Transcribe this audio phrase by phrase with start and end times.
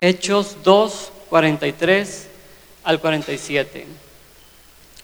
[0.00, 2.28] Hechos 2, 43
[2.84, 3.86] al 47.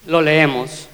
[0.06, 0.86] Lo leemos.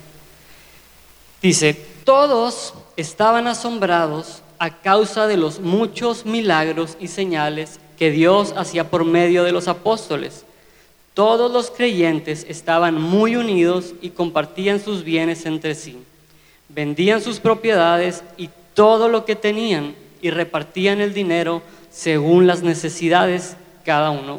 [1.43, 1.75] Dice,
[2.05, 9.05] todos estaban asombrados a causa de los muchos milagros y señales que Dios hacía por
[9.05, 10.47] medio de los apóstoles.
[11.13, 15.99] Todos los creyentes estaban muy unidos y compartían sus bienes entre sí.
[16.71, 21.61] Vendían sus propiedades y todo lo que tenían y repartían el dinero
[21.91, 23.57] según las necesidades
[23.91, 24.39] cada uno.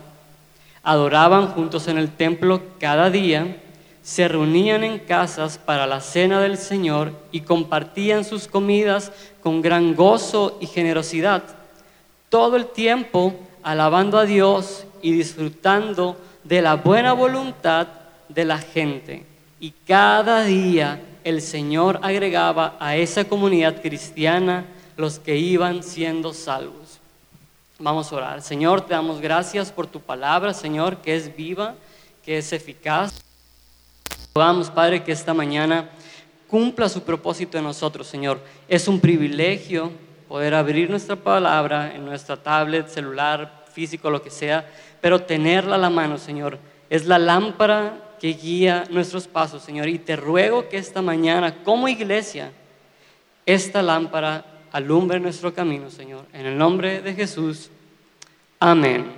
[0.81, 3.57] Adoraban juntos en el templo cada día,
[4.01, 9.11] se reunían en casas para la cena del Señor y compartían sus comidas
[9.43, 11.43] con gran gozo y generosidad,
[12.29, 16.15] todo el tiempo alabando a Dios y disfrutando
[16.45, 17.87] de la buena voluntad
[18.29, 19.25] de la gente.
[19.59, 24.63] Y cada día el Señor agregaba a esa comunidad cristiana
[24.95, 26.80] los que iban siendo salvos.
[27.83, 28.41] Vamos a orar.
[28.43, 31.73] Señor, te damos gracias por tu palabra, Señor, que es viva,
[32.23, 33.23] que es eficaz.
[34.35, 35.89] Vamos, Padre, que esta mañana
[36.47, 38.39] cumpla su propósito en nosotros, Señor.
[38.67, 39.91] Es un privilegio
[40.27, 44.69] poder abrir nuestra palabra en nuestra tablet, celular, físico, lo que sea,
[45.01, 46.59] pero tenerla a la mano, Señor.
[46.87, 49.89] Es la lámpara que guía nuestros pasos, Señor.
[49.89, 52.51] Y te ruego que esta mañana, como iglesia,
[53.43, 56.25] esta lámpara alumbre nuestro camino, Señor.
[56.33, 57.69] En el nombre de Jesús.
[58.63, 59.11] Amén.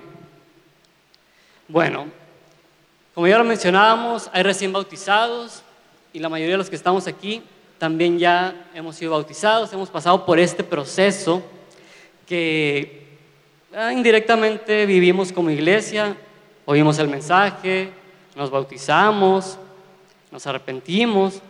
[1.68, 2.06] Bueno,
[3.14, 5.64] como ya lo mencionábamos, hay recién bautizados
[6.14, 7.44] y la mayoría de los que estamos aquí
[7.78, 11.44] también ya hemos sido bautizados, hemos pasado por este proceso
[12.26, 13.18] que
[13.76, 16.16] ah, indirectamente vivimos como iglesia,
[16.64, 17.90] oímos el mensaje,
[18.38, 19.60] nos bautizamos,
[20.32, 21.42] nos arrepentimos,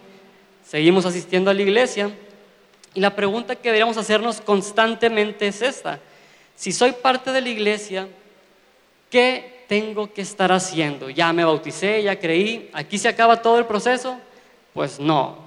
[0.65, 2.09] seguimos asistiendo a la iglesia
[2.95, 5.99] y la pregunta que deberíamos hacernos constantemente es esta.
[6.55, 8.07] Si soy parte de la iglesia,
[9.09, 11.09] ¿qué tengo que estar haciendo?
[11.09, 14.17] Ya me bauticé, ya creí, ¿aquí se acaba todo el proceso?
[14.73, 15.37] Pues no.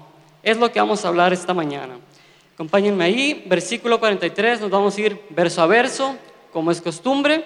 [0.42, 1.98] Es lo que vamos a hablar esta mañana.
[2.54, 6.16] Acompáñenme ahí, versículo 43, nos vamos a ir verso a verso,
[6.52, 7.44] como es costumbre,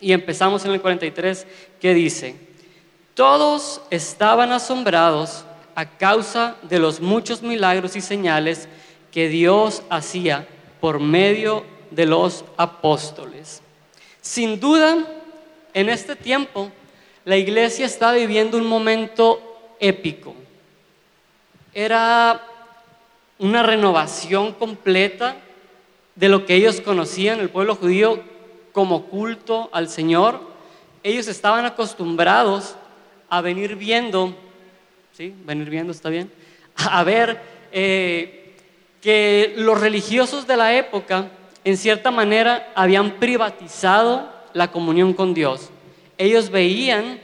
[0.00, 1.46] y empezamos en el 43,
[1.80, 2.34] que dice,
[3.14, 8.68] todos estaban asombrados a causa de los muchos milagros y señales
[9.12, 10.48] que Dios hacía
[10.80, 13.62] por medio de los apóstoles.
[14.20, 15.06] Sin duda,
[15.72, 16.70] en este tiempo,
[17.24, 20.34] la iglesia está viviendo un momento épico.
[21.72, 22.44] Era
[23.38, 25.36] una renovación completa
[26.14, 28.20] de lo que ellos conocían, el pueblo judío,
[28.72, 30.40] como culto al Señor.
[31.02, 32.76] Ellos estaban acostumbrados
[33.28, 34.34] a venir viendo,
[35.12, 35.34] ¿sí?
[35.44, 36.30] Venir viendo, ¿está bien?
[36.76, 37.40] A ver
[37.72, 38.54] eh,
[39.00, 41.28] que los religiosos de la época,
[41.64, 45.70] en cierta manera, habían privatizado la comunión con Dios.
[46.18, 47.20] Ellos veían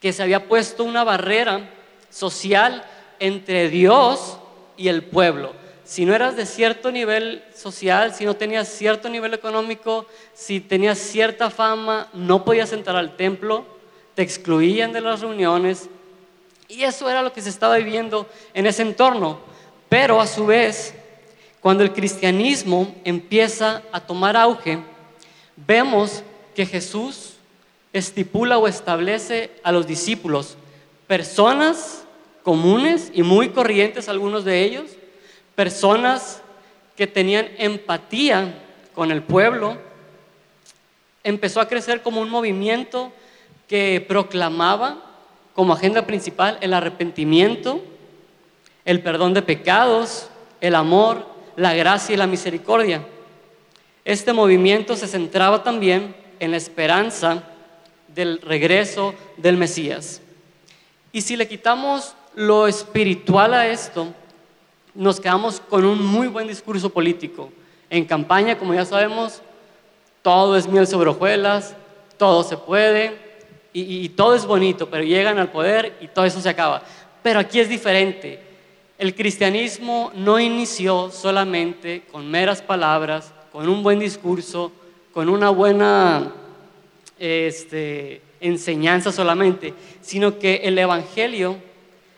[0.00, 1.68] que se había puesto una barrera
[2.08, 2.84] social
[3.18, 4.38] entre Dios
[4.76, 5.52] y el pueblo.
[5.84, 10.98] Si no eras de cierto nivel social, si no tenías cierto nivel económico, si tenías
[10.98, 13.66] cierta fama, no podías entrar al templo,
[14.14, 15.88] te excluían de las reuniones.
[16.68, 19.40] Y eso era lo que se estaba viviendo en ese entorno.
[19.88, 20.94] Pero a su vez,
[21.60, 24.78] cuando el cristianismo empieza a tomar auge,
[25.56, 26.22] vemos
[26.54, 27.34] que Jesús
[27.92, 30.56] estipula o establece a los discípulos
[31.06, 32.04] personas
[32.44, 34.92] comunes y muy corrientes, algunos de ellos,
[35.56, 36.40] personas
[36.96, 38.54] que tenían empatía
[38.94, 39.76] con el pueblo,
[41.24, 43.12] empezó a crecer como un movimiento
[43.66, 45.02] que proclamaba
[45.54, 47.82] como agenda principal el arrepentimiento,
[48.84, 50.28] el perdón de pecados,
[50.60, 51.26] el amor,
[51.60, 53.02] la gracia y la misericordia.
[54.02, 57.42] Este movimiento se centraba también en la esperanza
[58.08, 60.22] del regreso del Mesías.
[61.12, 64.08] Y si le quitamos lo espiritual a esto,
[64.94, 67.52] nos quedamos con un muy buen discurso político.
[67.90, 69.42] En campaña, como ya sabemos,
[70.22, 71.76] todo es miel sobre hojuelas,
[72.16, 73.18] todo se puede
[73.74, 76.82] y, y todo es bonito, pero llegan al poder y todo eso se acaba.
[77.22, 78.49] Pero aquí es diferente.
[79.00, 84.72] El cristianismo no inició solamente con meras palabras, con un buen discurso,
[85.14, 86.34] con una buena
[87.18, 91.56] este, enseñanza solamente, sino que el Evangelio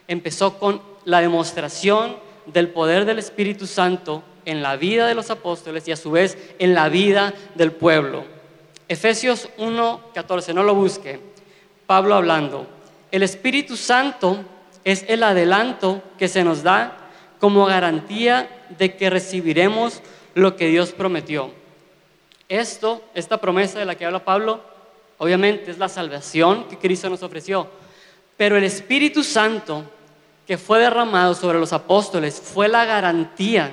[0.08, 5.86] empezó con la demostración del poder del Espíritu Santo en la vida de los apóstoles
[5.86, 8.24] y a su vez en la vida del pueblo.
[8.88, 11.20] Efesios 1:14, no lo busque.
[11.86, 12.66] Pablo hablando,
[13.12, 14.44] el Espíritu Santo
[14.84, 16.96] es el adelanto que se nos da
[17.38, 18.48] como garantía
[18.78, 20.00] de que recibiremos
[20.34, 21.50] lo que Dios prometió.
[22.48, 24.60] Esto, esta promesa de la que habla Pablo,
[25.18, 27.68] obviamente es la salvación que Cristo nos ofreció,
[28.36, 29.84] pero el Espíritu Santo
[30.46, 33.72] que fue derramado sobre los apóstoles fue la garantía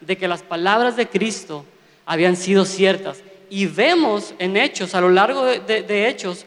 [0.00, 1.64] de que las palabras de Cristo
[2.06, 3.22] habían sido ciertas.
[3.48, 6.46] Y vemos en Hechos, a lo largo de, Hechos,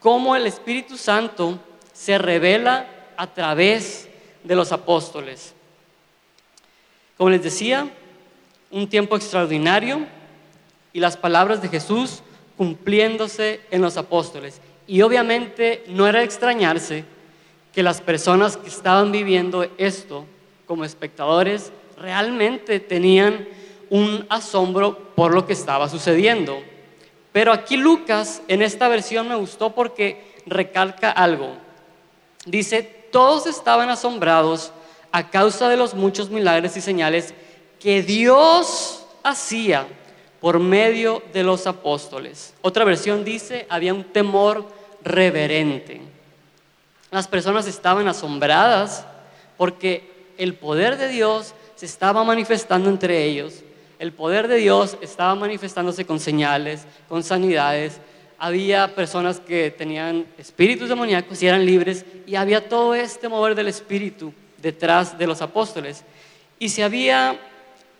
[0.00, 1.58] cómo el Espíritu Santo
[1.92, 2.86] se revela
[3.22, 4.08] a través
[4.42, 5.54] de los apóstoles.
[7.16, 7.88] Como les decía,
[8.72, 10.04] un tiempo extraordinario
[10.92, 12.20] y las palabras de Jesús
[12.56, 14.60] cumpliéndose en los apóstoles.
[14.88, 17.04] Y obviamente no era extrañarse
[17.72, 20.26] que las personas que estaban viviendo esto
[20.66, 23.46] como espectadores realmente tenían
[23.88, 26.60] un asombro por lo que estaba sucediendo.
[27.30, 31.54] Pero aquí Lucas en esta versión me gustó porque recalca algo.
[32.46, 34.72] Dice, todos estaban asombrados
[35.12, 37.32] a causa de los muchos milagros y señales
[37.78, 39.86] que Dios hacía
[40.40, 42.54] por medio de los apóstoles.
[42.62, 44.66] Otra versión dice, había un temor
[45.04, 46.00] reverente.
[47.12, 49.04] Las personas estaban asombradas
[49.56, 53.62] porque el poder de Dios se estaba manifestando entre ellos.
[53.98, 58.00] El poder de Dios estaba manifestándose con señales, con sanidades.
[58.44, 63.68] Había personas que tenían espíritus demoníacos y eran libres y había todo este mover del
[63.68, 66.02] espíritu detrás de los apóstoles.
[66.58, 67.38] Y si había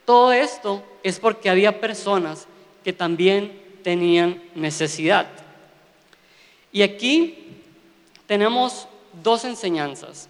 [0.05, 2.49] todo esto es porque había personas
[2.83, 5.29] que también tenían necesidad.
[6.73, 7.63] Y aquí
[8.27, 8.89] tenemos
[9.23, 10.29] dos enseñanzas.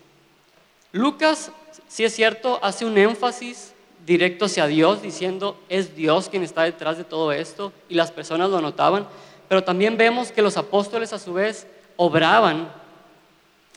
[0.93, 1.53] Lucas,
[1.89, 3.73] si es cierto, hace un énfasis
[4.05, 8.51] directo hacia Dios, diciendo, es Dios quien está detrás de todo esto, y las personas
[8.51, 9.07] lo notaban,
[9.53, 11.67] pero también vemos que los apóstoles a su vez
[11.97, 12.73] obraban,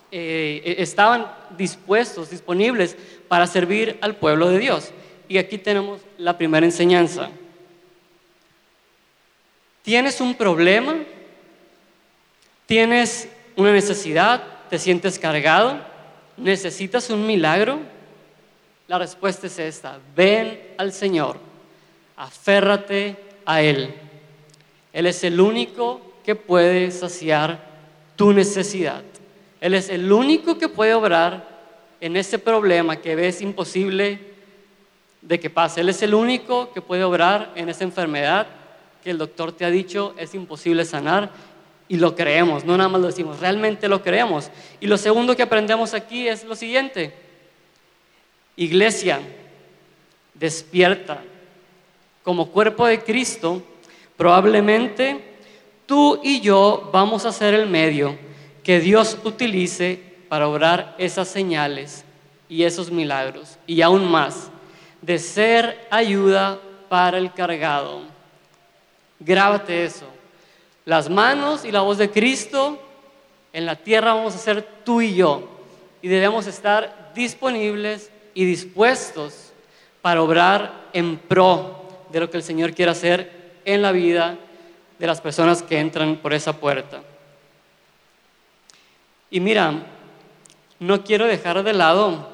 [0.10, 2.95] eh, e-, estaban dispuestos, disponibles
[3.27, 4.92] para servir al pueblo de Dios.
[5.27, 7.30] Y aquí tenemos la primera enseñanza.
[9.81, 10.95] ¿Tienes un problema?
[12.68, 13.27] ¿Tienes
[13.57, 14.44] una necesidad?
[14.69, 15.81] ¿Te sientes cargado?
[16.38, 17.80] ¿Necesitas un milagro?
[18.88, 20.00] La respuesta es esta.
[20.16, 21.38] Ven al Señor.
[22.16, 24.05] Aférrate a Él.
[24.95, 27.59] Él es el único que puede saciar
[28.15, 29.03] tu necesidad.
[29.59, 31.50] Él es el único que puede obrar
[32.00, 34.21] en ese problema que ves imposible
[35.21, 35.81] de que pase.
[35.81, 38.47] Él es el único que puede obrar en esa enfermedad
[39.03, 41.30] que el doctor te ha dicho es imposible sanar
[41.89, 44.50] y lo creemos, no nada más lo decimos, realmente lo creemos.
[44.80, 47.13] Y lo segundo que aprendemos aquí es lo siguiente.
[48.56, 49.19] Iglesia,
[50.33, 51.21] despierta.
[52.24, 53.62] Como cuerpo de Cristo,
[54.17, 55.35] probablemente
[55.85, 58.17] tú y yo vamos a ser el medio
[58.63, 62.03] que Dios utilice para obrar esas señales
[62.50, 63.57] y esos milagros.
[63.67, 64.50] Y aún más,
[65.01, 66.59] de ser ayuda
[66.89, 68.01] para el cargado.
[69.19, 70.06] Grábate eso.
[70.85, 72.79] Las manos y la voz de Cristo
[73.53, 75.47] en la tierra vamos a ser tú y yo.
[76.01, 79.51] Y debemos estar disponibles y dispuestos
[80.01, 83.35] para obrar en pro de lo que el Señor quiere hacer
[83.65, 84.38] en la vida
[84.97, 87.01] de las personas que entran por esa puerta.
[89.29, 89.85] Y mira,
[90.79, 92.29] no quiero dejar de lado,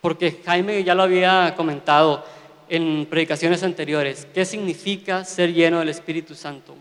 [0.00, 2.24] porque Jaime ya lo había comentado,
[2.72, 6.74] en predicaciones anteriores, qué significa ser lleno del Espíritu Santo.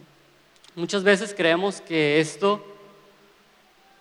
[0.74, 2.66] Muchas veces creemos que esto,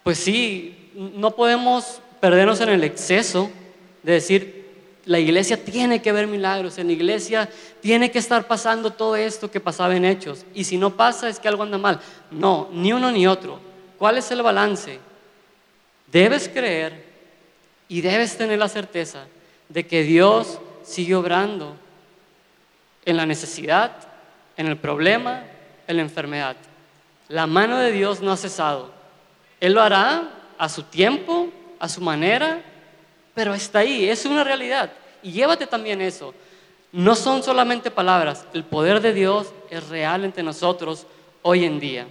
[0.04, 3.50] pues sí, no podemos perdernos en el exceso
[4.04, 4.59] de decir,
[5.04, 7.48] la iglesia tiene que ver milagros, en la iglesia
[7.80, 11.38] tiene que estar pasando todo esto que pasaba en hechos, y si no pasa es
[11.38, 12.00] que algo anda mal.
[12.30, 13.58] No, ni uno ni otro.
[13.98, 14.98] ¿Cuál es el balance?
[16.10, 17.04] Debes creer
[17.88, 19.26] y debes tener la certeza
[19.68, 21.76] de que Dios sigue obrando
[23.04, 23.92] en la necesidad,
[24.56, 25.44] en el problema,
[25.86, 26.56] en la enfermedad.
[27.28, 28.90] La mano de Dios no ha cesado.
[29.60, 32.62] Él lo hará a su tiempo, a su manera,
[33.34, 34.92] pero está ahí, es una realidad.
[35.22, 36.34] Y llévate también eso.
[36.92, 41.06] No son solamente palabras, el poder de Dios es real entre nosotros
[41.42, 42.06] hoy en día.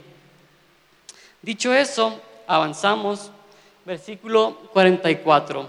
[1.42, 3.32] Dicho eso, avanzamos,
[3.86, 5.68] versículo 44.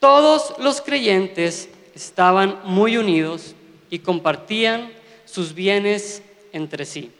[0.00, 3.54] Todos los creyentes estaban muy unidos
[3.90, 4.92] y compartían
[5.24, 6.22] sus bienes
[6.52, 7.12] entre sí.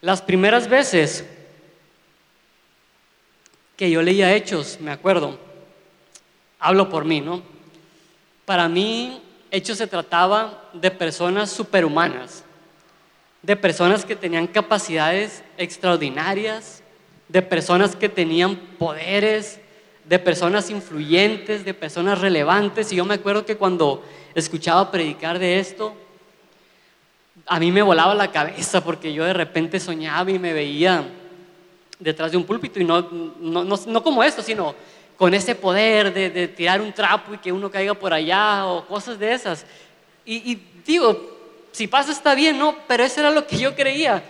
[0.00, 1.24] Las primeras veces
[3.78, 5.38] que yo leía Hechos, me acuerdo,
[6.58, 7.42] hablo por mí, ¿no?
[8.44, 12.42] Para mí, Hechos se trataba de personas superhumanas,
[13.40, 16.82] de personas que tenían capacidades extraordinarias,
[17.28, 19.60] de personas que tenían poderes,
[20.04, 22.92] de personas influyentes, de personas relevantes.
[22.92, 24.04] Y yo me acuerdo que cuando
[24.34, 25.94] escuchaba predicar de esto,
[27.46, 31.08] a mí me volaba la cabeza porque yo de repente soñaba y me veía
[31.98, 33.00] detrás de un púlpito y no,
[33.40, 34.74] no, no, como esto, sino
[35.16, 38.86] con ese poder de, de, tirar un trapo y que uno caiga por allá o
[38.86, 39.66] cosas de esas.
[40.24, 41.38] Y, y digo,
[41.72, 44.22] si pasa está bien, no, pero eso era lo que yo creía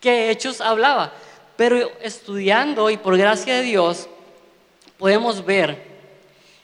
[0.00, 1.12] que Hechos hablaba.
[1.56, 4.08] Pero estudiando y por gracia de Dios
[4.96, 5.86] podemos ver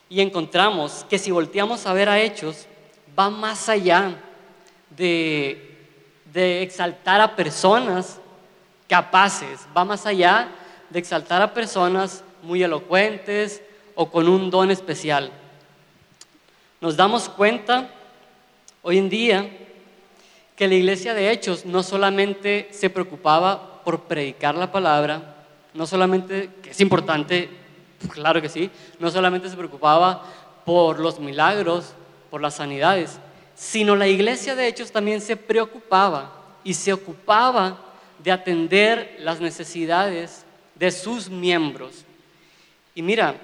[0.09, 2.67] y encontramos que si volteamos a ver a Hechos,
[3.19, 4.15] va más allá
[4.91, 5.77] de,
[6.33, 8.21] de exaltar a personas
[8.89, 10.49] capaces, va más allá
[10.91, 13.63] de exaltar a personas muy elocuentes
[13.95, 15.31] o con un don especial.
[16.81, 17.91] Nos damos cuenta
[18.83, 19.49] hoy en día
[20.57, 25.35] que la iglesia de Hechos no solamente se preocupaba por predicar la palabra,
[25.73, 27.49] no solamente, que es importante,
[28.13, 30.23] claro que sí, no solamente se preocupaba
[30.65, 31.95] por los milagros,
[32.31, 33.19] por las sanidades,
[33.55, 37.79] sino la iglesia de Hechos también se preocupaba y se ocupaba
[38.25, 42.05] de atender las necesidades de sus miembros.
[42.97, 43.37] Y mira,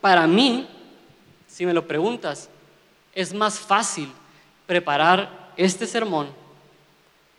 [0.00, 0.66] para mí,
[1.46, 2.48] si me lo preguntas,
[3.14, 4.10] es más fácil
[4.66, 6.40] preparar este sermón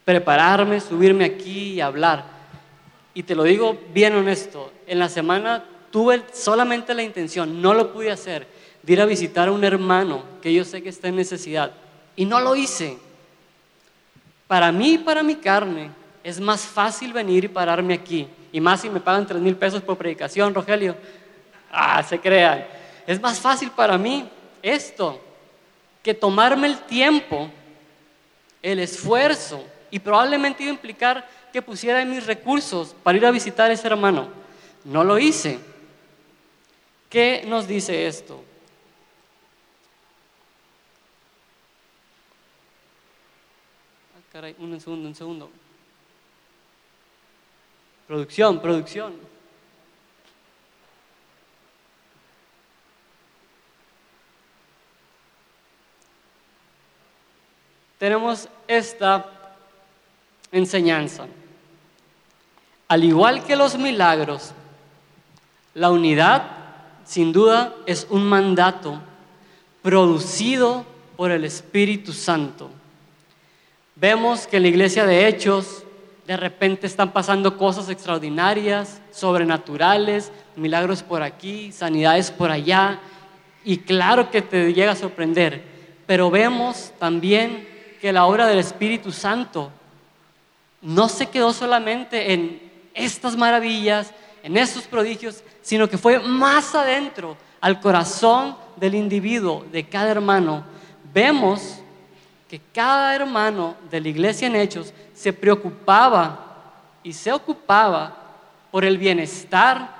[0.05, 2.25] prepararme, subirme aquí y hablar.
[3.13, 7.93] Y te lo digo bien honesto, en la semana tuve solamente la intención, no lo
[7.93, 8.48] pude hacer,
[8.81, 11.71] de ir a visitar a un hermano que yo sé que está en necesidad.
[12.15, 12.98] Y no lo hice.
[14.48, 15.91] Para mí y para mi carne
[16.23, 18.27] es más fácil venir y pararme aquí.
[18.51, 20.95] Y más si me pagan tres mil pesos por predicación, Rogelio.
[21.71, 22.65] Ah, se crean.
[23.07, 24.29] Es más fácil para mí
[24.61, 25.19] esto
[26.03, 27.49] que tomarme el tiempo,
[28.61, 33.69] el esfuerzo y probablemente iba a implicar que pusiera mis recursos para ir a visitar
[33.69, 34.29] a ese hermano.
[34.83, 35.59] No lo hice.
[37.09, 38.41] ¿Qué nos dice esto?
[44.15, 45.61] Ah, caray, un segundo, un segundo.
[48.12, 49.13] Producción, producción.
[57.98, 59.25] Tenemos esta
[60.51, 61.25] enseñanza.
[62.89, 64.51] Al igual que los milagros,
[65.74, 66.51] la unidad
[67.06, 69.00] sin duda es un mandato
[69.82, 72.70] producido por el Espíritu Santo.
[73.96, 75.86] Vemos que en la iglesia de Hechos
[76.31, 83.01] de repente están pasando cosas extraordinarias, sobrenaturales, milagros por aquí, sanidades por allá,
[83.65, 85.61] y claro que te llega a sorprender,
[86.05, 87.67] pero vemos también
[88.00, 89.71] que la obra del Espíritu Santo
[90.81, 92.61] no se quedó solamente en
[92.93, 99.83] estas maravillas, en estos prodigios, sino que fue más adentro, al corazón del individuo, de
[99.83, 100.63] cada hermano.
[101.13, 101.79] Vemos
[102.47, 106.39] que cada hermano de la iglesia en Hechos se preocupaba
[107.03, 108.17] y se ocupaba
[108.71, 109.95] por el bienestar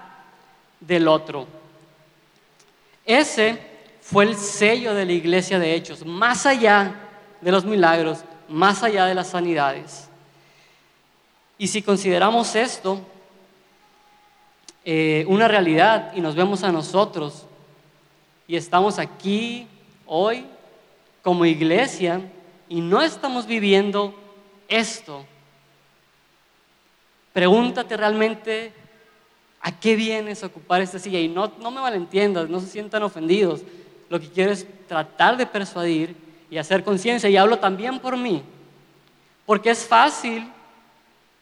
[0.79, 1.45] del otro.
[3.05, 3.61] Ese
[4.01, 6.95] fue el sello de la iglesia de Hechos, más allá
[7.39, 10.09] de los milagros, más allá de las sanidades.
[11.59, 12.99] Y si consideramos esto
[14.83, 17.45] eh, una realidad y nos vemos a nosotros
[18.47, 19.67] y estamos aquí
[20.07, 20.47] hoy
[21.21, 22.21] como iglesia
[22.67, 24.15] y no estamos viviendo
[24.71, 25.25] esto,
[27.33, 28.73] pregúntate realmente
[29.61, 33.03] a qué vienes a ocupar esta silla y no, no me malentiendas, no se sientan
[33.03, 33.61] ofendidos.
[34.09, 36.15] Lo que quiero es tratar de persuadir
[36.49, 38.41] y hacer conciencia y hablo también por mí,
[39.45, 40.49] porque es fácil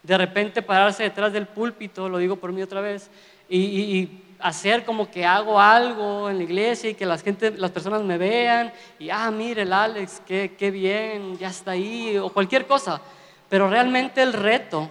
[0.02, 3.10] de repente pararse detrás del púlpito, lo digo por mí otra vez,
[3.48, 4.08] y,
[4.42, 8.16] hacer como que hago algo en la iglesia y que las, gente, las personas me
[8.16, 13.02] vean y, ah, mire el Alex, qué, qué bien, ya está ahí, o cualquier cosa.
[13.50, 14.88] Pero realmente el reto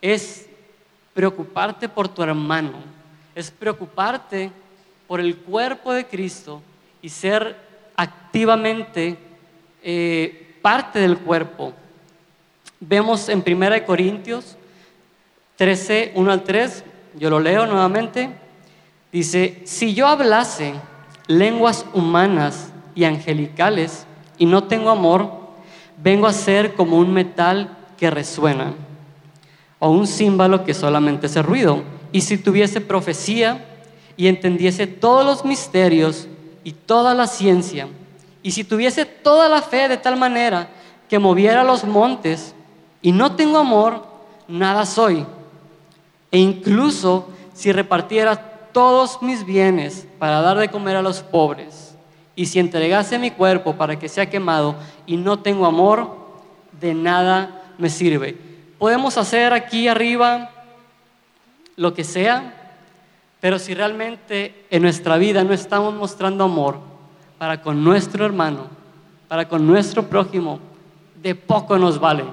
[0.00, 0.46] es
[1.14, 2.74] preocuparte por tu hermano,
[3.34, 4.52] es preocuparte
[5.08, 6.62] por el cuerpo de Cristo
[7.02, 7.56] y ser
[7.96, 9.18] activamente
[9.82, 11.72] eh, parte del cuerpo.
[12.78, 14.56] Vemos en 1 Corintios
[15.56, 16.84] 13, 1 al 3,
[17.18, 18.30] yo lo leo nuevamente,
[19.10, 20.74] dice, si yo hablase
[21.26, 25.32] lenguas humanas y angelicales y no tengo amor,
[25.96, 28.72] vengo a ser como un metal que resuena
[29.78, 31.82] o un címbalo que solamente hace ruido.
[32.12, 33.64] Y si tuviese profecía
[34.16, 36.26] y entendiese todos los misterios
[36.64, 37.88] y toda la ciencia,
[38.42, 40.70] y si tuviese toda la fe de tal manera
[41.08, 42.54] que moviera los montes,
[43.00, 44.04] y no tengo amor,
[44.48, 45.24] nada soy.
[46.30, 48.36] E incluso si repartiera
[48.72, 51.94] todos mis bienes para dar de comer a los pobres,
[52.34, 54.76] y si entregase mi cuerpo para que sea quemado
[55.06, 56.16] y no tengo amor,
[56.80, 58.36] de nada me sirve.
[58.78, 60.50] Podemos hacer aquí arriba
[61.76, 62.54] lo que sea,
[63.40, 66.78] pero si realmente en nuestra vida no estamos mostrando amor
[67.38, 68.66] para con nuestro hermano,
[69.28, 70.60] para con nuestro prójimo,
[71.22, 72.24] de poco nos vale.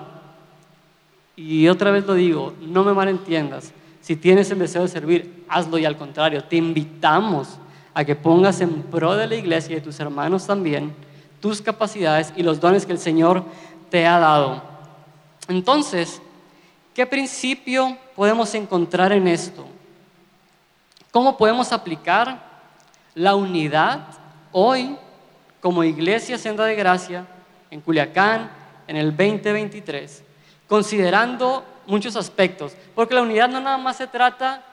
[1.35, 3.71] Y otra vez lo digo, no me malentiendas.
[4.01, 7.59] Si tienes el deseo de servir, hazlo y al contrario, te invitamos
[7.93, 10.93] a que pongas en pro de la iglesia y de tus hermanos también
[11.45, 13.43] tus capacidades y los dones que el Señor
[13.91, 14.63] te ha dado.
[15.47, 16.21] Entonces,
[16.93, 19.65] ¿qué principio podemos encontrar en esto?
[21.11, 22.41] ¿Cómo podemos aplicar
[23.13, 24.07] la unidad
[24.51, 24.97] hoy
[25.61, 27.25] como iglesia Senda de Gracia
[27.71, 28.51] en Culiacán
[28.87, 30.23] en el 2023?
[30.67, 34.63] Considerando muchos aspectos, porque la unidad no nada más se trata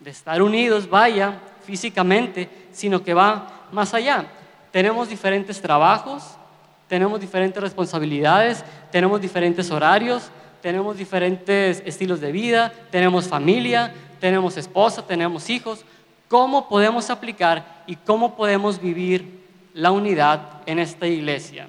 [0.00, 4.26] de estar unidos, vaya, físicamente, sino que va más allá.
[4.70, 6.24] Tenemos diferentes trabajos,
[6.92, 10.30] tenemos diferentes responsabilidades, tenemos diferentes horarios,
[10.60, 15.86] tenemos diferentes estilos de vida, tenemos familia, tenemos esposa, tenemos hijos.
[16.28, 21.66] ¿Cómo podemos aplicar y cómo podemos vivir la unidad en esta iglesia?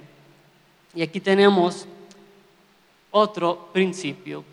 [0.94, 1.88] Y aquí tenemos
[3.10, 4.44] otro principio.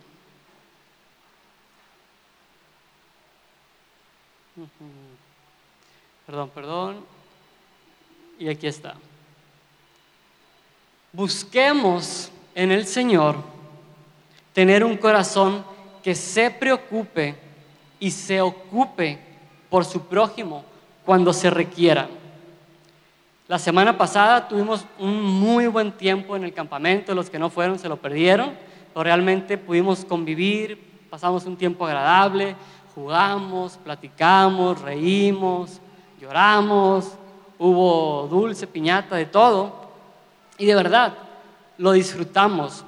[6.26, 7.04] Perdón, perdón.
[8.38, 8.94] Y aquí está.
[11.12, 13.36] Busquemos en el Señor
[14.52, 15.64] tener un corazón
[16.02, 17.34] que se preocupe
[17.98, 19.18] y se ocupe
[19.68, 20.64] por su prójimo
[21.04, 22.08] cuando se requiera.
[23.48, 27.80] La semana pasada tuvimos un muy buen tiempo en el campamento, los que no fueron
[27.80, 28.52] se lo perdieron,
[28.94, 32.54] pero realmente pudimos convivir, pasamos un tiempo agradable,
[32.94, 35.80] jugamos, platicamos, reímos,
[36.20, 37.14] lloramos,
[37.58, 39.79] hubo dulce, piñata, de todo,
[40.60, 41.14] y de verdad
[41.78, 42.84] lo disfrutamos.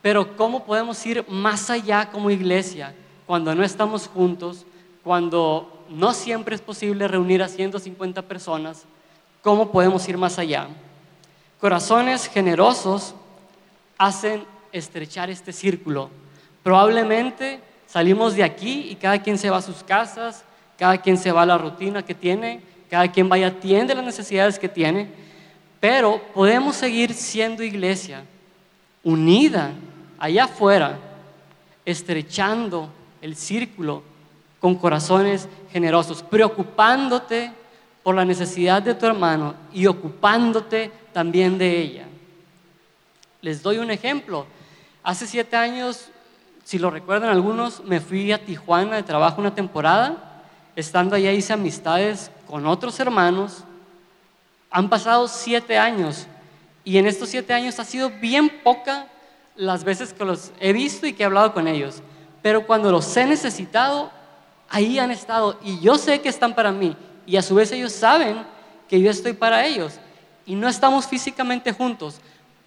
[0.00, 2.94] Pero ¿cómo podemos ir más allá como iglesia
[3.26, 4.64] cuando no estamos juntos,
[5.02, 8.84] cuando no siempre es posible reunir a 150 personas?
[9.42, 10.68] ¿Cómo podemos ir más allá?
[11.60, 13.14] Corazones generosos
[13.98, 16.10] hacen estrechar este círculo.
[16.62, 20.44] Probablemente salimos de aquí y cada quien se va a sus casas,
[20.78, 24.60] cada quien se va a la rutina que tiene, cada quien vaya atiende las necesidades
[24.60, 25.25] que tiene,
[25.80, 28.24] pero podemos seguir siendo iglesia
[29.02, 29.70] unida
[30.18, 30.98] allá afuera,
[31.84, 34.02] estrechando el círculo
[34.60, 37.52] con corazones generosos, preocupándote
[38.02, 42.06] por la necesidad de tu hermano y ocupándote también de ella.
[43.40, 44.46] Les doy un ejemplo.
[45.02, 46.10] Hace siete años
[46.66, 50.42] si lo recuerdan algunos, me fui a Tijuana de trabajo una temporada.
[50.74, 53.62] Estando allá hice amistades con otros hermanos.
[54.70, 56.26] Han pasado siete años
[56.84, 59.08] y en estos siete años ha sido bien poca
[59.56, 62.02] las veces que los he visto y que he hablado con ellos.
[62.42, 64.10] Pero cuando los he necesitado,
[64.68, 67.92] ahí han estado y yo sé que están para mí y a su vez ellos
[67.92, 68.44] saben
[68.88, 69.98] que yo estoy para ellos.
[70.46, 72.20] Y no estamos físicamente juntos,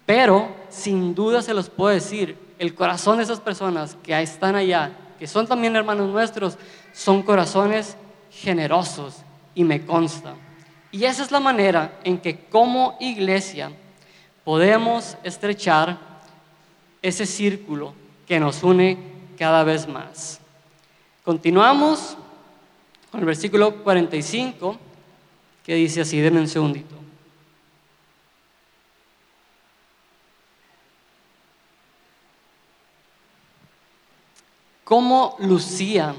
[0.04, 4.92] pero sin duda se los puedo decir, el corazón de esas personas que están allá,
[5.18, 6.58] que son también hermanos nuestros,
[6.92, 7.96] son corazones
[8.30, 9.16] generosos
[9.54, 10.34] y me consta.
[10.92, 13.70] Y esa es la manera en que como iglesia
[14.44, 15.98] podemos estrechar
[17.02, 17.94] ese círculo
[18.26, 18.98] que nos une
[19.38, 20.40] cada vez más.
[21.24, 22.16] Continuamos
[23.10, 24.78] con el versículo 45
[25.64, 26.96] que dice así, denme un segundito.
[34.82, 36.16] ¿Cómo lucía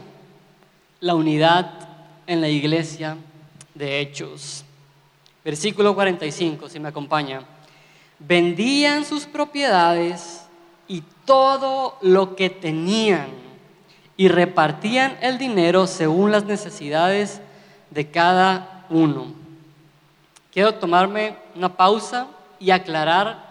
[1.01, 1.89] la unidad
[2.25, 3.17] en la iglesia
[3.73, 4.63] de Hechos?
[5.43, 7.43] Versículo 45, si me acompaña.
[8.19, 10.45] Vendían sus propiedades
[10.87, 13.27] y todo lo que tenían
[14.17, 17.41] y repartían el dinero según las necesidades
[17.89, 19.33] de cada uno.
[20.51, 22.27] Quiero tomarme una pausa
[22.59, 23.49] y aclarar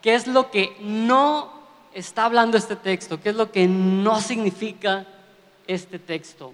[0.00, 1.52] qué es lo que no
[1.94, 3.20] está hablando este texto?
[3.20, 5.06] ¿Qué es lo que no significa
[5.66, 6.52] este texto?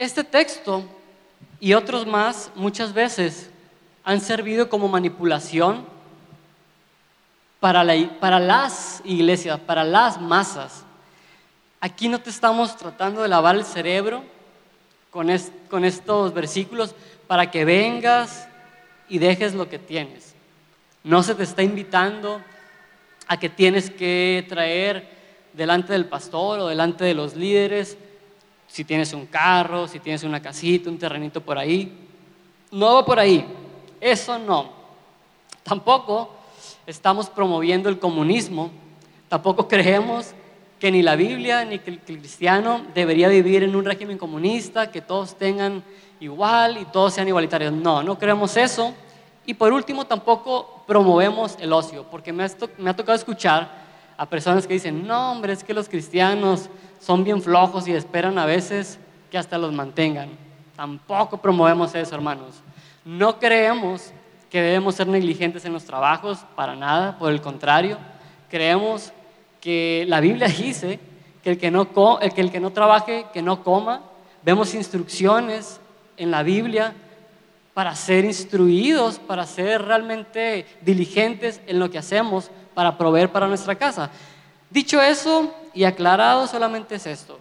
[0.00, 0.82] Este texto
[1.60, 3.50] y otros más muchas veces
[4.02, 5.84] han servido como manipulación
[7.60, 10.84] para, las iglesias, para las masas.
[11.82, 14.24] Aquí no te estamos tratando de lavar el cerebro
[15.10, 15.28] con,
[15.68, 16.94] con estos versículos
[17.26, 18.48] para que vengas
[19.06, 20.34] y dejes lo que tienes.
[21.04, 22.40] No se te está invitando
[23.26, 25.10] a que tienes que traer
[25.52, 27.98] delante del pastor o delante de los líderes,
[28.70, 31.92] si tienes un carro, si tienes una casita, un terrenito por ahí.
[32.70, 33.44] No va por ahí.
[34.00, 34.70] Eso no.
[35.64, 36.30] Tampoco
[36.86, 38.70] estamos promoviendo el comunismo,
[39.28, 40.34] tampoco creemos
[40.78, 45.02] que ni la Biblia ni que el cristiano debería vivir en un régimen comunista, que
[45.02, 45.84] todos tengan
[46.20, 47.72] igual y todos sean igualitarios.
[47.72, 48.94] No, no creemos eso.
[49.44, 53.68] Y por último, tampoco promovemos el ocio, porque me ha, tocado escuchar
[54.16, 58.38] a personas que dicen, no, hombre, es que los cristianos son bien flojos y esperan
[58.38, 58.98] a veces
[59.30, 60.30] que hasta los mantengan.
[60.76, 62.62] Tampoco promovemos eso, hermanos.
[63.04, 64.12] No creemos
[64.50, 67.98] que debemos ser negligentes en los trabajos, para nada, por el contrario.
[68.48, 69.12] Creemos
[69.60, 71.00] que la Biblia dice
[71.42, 74.02] que el que no, que el que no trabaje, que no coma.
[74.42, 75.80] Vemos instrucciones
[76.16, 76.94] en la Biblia
[77.74, 83.74] para ser instruidos, para ser realmente diligentes en lo que hacemos para proveer para nuestra
[83.74, 84.10] casa.
[84.70, 87.38] Dicho eso y aclarado, solamente es esto.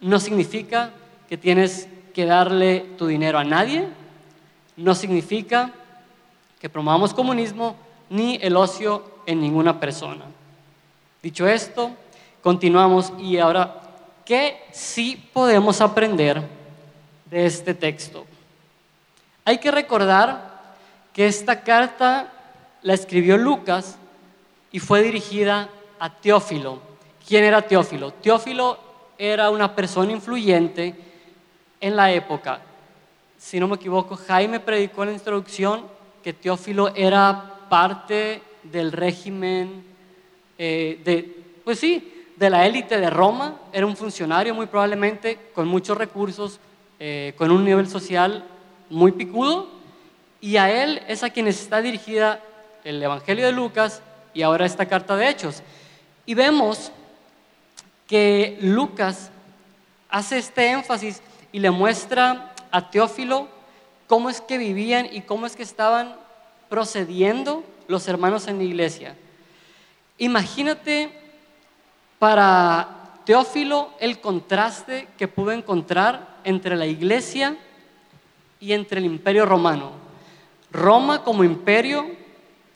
[0.00, 0.90] No significa
[1.28, 3.88] que tienes que darle tu dinero a nadie,
[4.76, 5.72] no significa
[6.60, 7.76] que promovamos comunismo
[8.10, 10.24] ni el ocio en ninguna persona.
[11.22, 11.92] Dicho esto,
[12.42, 13.80] continuamos y ahora,
[14.24, 16.42] ¿qué sí podemos aprender
[17.30, 18.26] de este texto?
[19.44, 20.52] Hay que recordar
[21.12, 22.32] que esta carta
[22.82, 23.96] la escribió Lucas
[24.70, 26.91] y fue dirigida a Teófilo.
[27.32, 28.10] ¿Quién era Teófilo?
[28.10, 28.78] Teófilo
[29.16, 30.94] era una persona influyente
[31.80, 32.60] en la época.
[33.38, 35.86] Si no me equivoco, Jaime predicó en la introducción
[36.22, 39.82] que Teófilo era parte del régimen
[40.58, 45.66] eh, de, pues sí, de la élite de Roma, era un funcionario muy probablemente con
[45.66, 46.60] muchos recursos,
[47.00, 48.44] eh, con un nivel social
[48.90, 49.70] muy picudo,
[50.42, 52.42] y a él es a quien está dirigida
[52.84, 54.02] el Evangelio de Lucas
[54.34, 55.62] y ahora esta carta de Hechos.
[56.26, 56.92] Y vemos
[58.12, 59.30] que Lucas
[60.10, 63.48] hace este énfasis y le muestra a Teófilo
[64.06, 66.14] cómo es que vivían y cómo es que estaban
[66.68, 69.16] procediendo los hermanos en la iglesia.
[70.18, 71.10] Imagínate
[72.18, 77.56] para Teófilo el contraste que pudo encontrar entre la iglesia
[78.60, 79.92] y entre el imperio romano.
[80.70, 82.10] Roma como imperio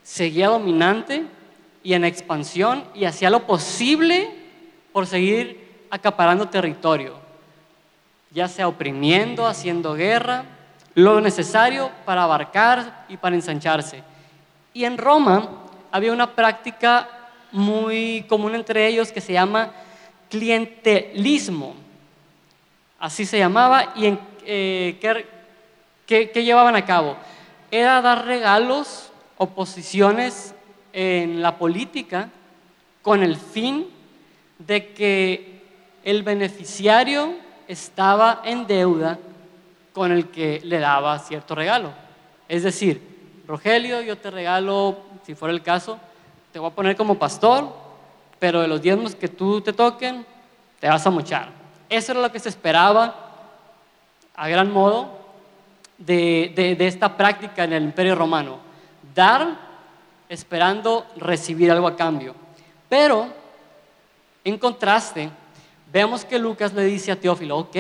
[0.03, 1.27] seguía dominante
[1.83, 4.46] y en expansión y hacía lo posible
[4.97, 7.19] por seguir acaparando territorio,
[8.31, 10.47] ya sea oprimiendo, haciendo guerra,
[10.95, 14.03] lo necesario para abarcar y para ensancharse.
[14.73, 15.51] Y en Roma
[15.93, 17.11] había una práctica
[17.53, 19.71] muy común entre ellos que se llama
[20.31, 21.75] clientelismo.
[22.99, 24.99] Así se llamaba y eh,
[26.07, 27.19] ¿Qué, llevaban a cabo?
[27.71, 30.55] Era dar regalos o posiciones
[30.95, 32.31] en la política
[33.03, 33.91] con el fin
[34.59, 35.63] de que
[36.05, 37.35] el beneficiario
[37.69, 39.19] estaba en deuda
[39.93, 41.91] con el que le daba cierto regalo.
[42.49, 45.99] Es decir, Rogelio, yo te regalo, si fuera el caso,
[46.53, 47.73] te voy a poner como pastor,
[48.39, 50.25] pero de los diezmos que tú te toquen,
[50.81, 51.49] te vas a mochar.
[51.89, 53.15] Eso era lo que se esperaba
[54.35, 55.19] a gran modo
[55.99, 58.59] de, esta práctica en el imperio romano.
[59.15, 59.57] Dar
[60.29, 62.35] esperando recibir algo a cambio.
[62.89, 63.29] Pero,
[64.47, 65.29] en contraste,
[65.93, 67.77] vemos que Lucas le dice a Teófilo, ok,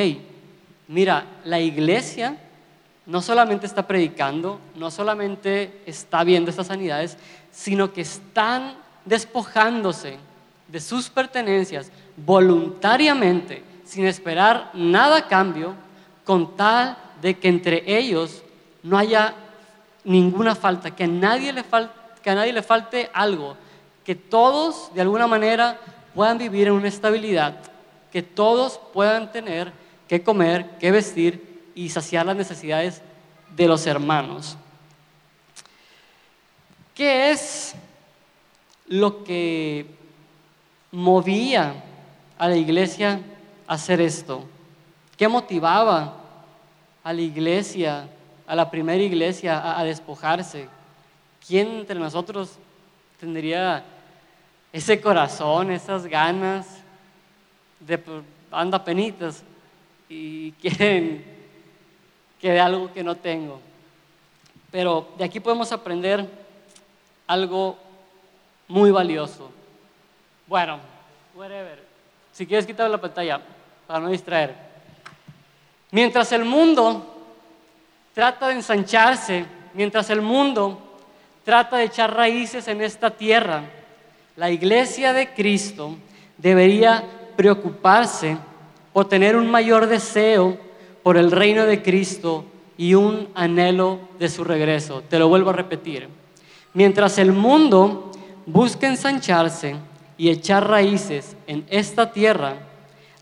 [0.88, 2.36] mira, la iglesia
[3.06, 7.18] no solamente está predicando, no solamente está viendo estas sanidades,
[7.52, 8.74] sino que están
[9.04, 10.16] despojándose
[10.66, 15.74] de sus pertenencias voluntariamente, sin esperar nada a cambio,
[16.24, 18.42] con tal de que entre ellos
[18.82, 19.34] no haya
[20.02, 21.64] ninguna falta, que a nadie le,
[22.24, 23.56] que a nadie le falte algo,
[24.04, 25.78] que todos de alguna manera
[26.16, 27.60] puedan vivir en una estabilidad,
[28.10, 29.72] que todos puedan tener
[30.08, 33.02] que comer, que vestir y saciar las necesidades
[33.54, 34.56] de los hermanos.
[36.94, 37.74] ¿Qué es
[38.88, 39.86] lo que
[40.90, 41.84] movía
[42.36, 43.20] a la iglesia
[43.68, 44.44] a hacer esto?
[45.16, 46.26] ¿Qué motivaba
[47.06, 48.08] a la iglesia,
[48.48, 50.68] a la primera iglesia, a, despojarse.
[51.46, 52.58] ¿Quién entre nosotros
[53.20, 53.84] tendría
[54.76, 56.66] ese corazón, esas ganas
[57.80, 59.42] de pues, anda penitas
[60.06, 61.24] y quieren
[62.38, 63.58] que de algo que no tengo?
[64.70, 66.28] Pero de aquí podemos aprender
[67.26, 67.78] algo
[68.68, 69.50] muy valioso.
[70.46, 70.78] Bueno,
[71.34, 71.82] whatever.
[72.32, 73.40] Si quieres quitar la pantalla
[73.86, 74.54] para no distraer.
[75.90, 77.24] Mientras el mundo
[78.12, 80.98] trata de ensancharse, mientras el mundo
[81.46, 83.64] trata de echar raíces en esta tierra,
[84.36, 85.96] la iglesia de Cristo
[86.36, 87.04] debería
[87.36, 88.36] preocuparse
[88.92, 90.58] por tener un mayor deseo
[91.02, 92.44] por el reino de Cristo
[92.76, 95.02] y un anhelo de su regreso.
[95.08, 96.08] Te lo vuelvo a repetir.
[96.74, 98.10] Mientras el mundo
[98.44, 99.76] busca ensancharse
[100.18, 102.56] y echar raíces en esta tierra,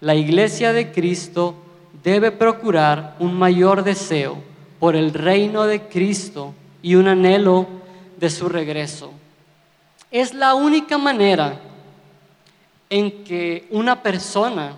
[0.00, 1.55] la iglesia de Cristo
[2.03, 4.37] debe procurar un mayor deseo
[4.81, 7.66] por el reino de Cristo y un anhelo
[8.18, 9.12] de su regreso.
[10.14, 11.59] Es la única manera
[12.88, 14.77] en que una persona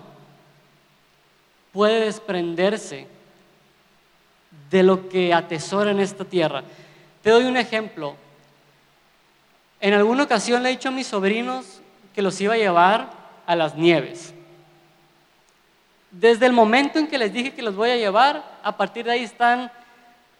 [1.71, 3.05] puede desprenderse
[4.71, 6.63] de lo que atesora en esta tierra.
[7.21, 8.15] Te doy un ejemplo.
[9.79, 11.81] En alguna ocasión le he dicho a mis sobrinos
[12.15, 13.11] que los iba a llevar
[13.45, 14.33] a las nieves.
[16.09, 19.11] Desde el momento en que les dije que los voy a llevar, a partir de
[19.11, 19.71] ahí están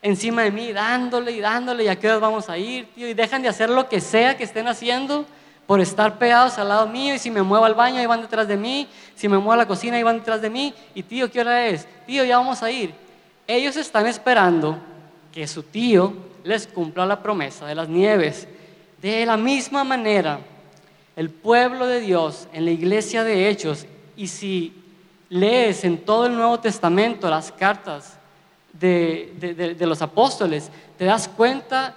[0.07, 3.13] encima de mí, dándole y dándole, y a qué hora vamos a ir, tío, y
[3.13, 5.25] dejan de hacer lo que sea que estén haciendo
[5.65, 8.47] por estar pegados al lado mío, y si me muevo al baño, ahí van detrás
[8.47, 11.29] de mí, si me muevo a la cocina, ahí van detrás de mí, y tío,
[11.29, 11.85] ¿qué hora es?
[12.05, 12.93] Tío, ya vamos a ir.
[13.45, 14.77] Ellos están esperando
[15.33, 18.47] que su tío les cumpla la promesa de las nieves.
[19.01, 20.39] De la misma manera,
[21.15, 24.73] el pueblo de Dios en la iglesia de Hechos, y si
[25.29, 28.16] lees en todo el Nuevo Testamento las cartas
[28.79, 31.95] de, los apóstoles, te das cuenta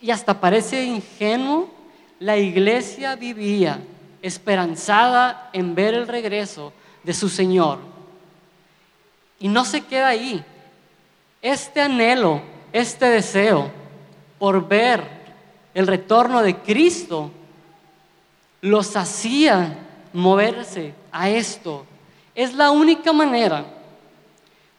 [0.00, 1.70] y hasta parece ingenuo,
[2.18, 3.80] la iglesia vivía
[4.22, 7.78] esperanzada en ver el regreso de su Señor.
[9.38, 10.44] Y no se queda ahí.
[11.42, 12.40] Este anhelo,
[12.72, 13.70] este deseo
[14.38, 15.02] por ver
[15.74, 17.30] el retorno de Cristo,
[18.62, 19.78] los hacía
[20.12, 21.84] moverse a esto.
[22.34, 23.75] Es la única manera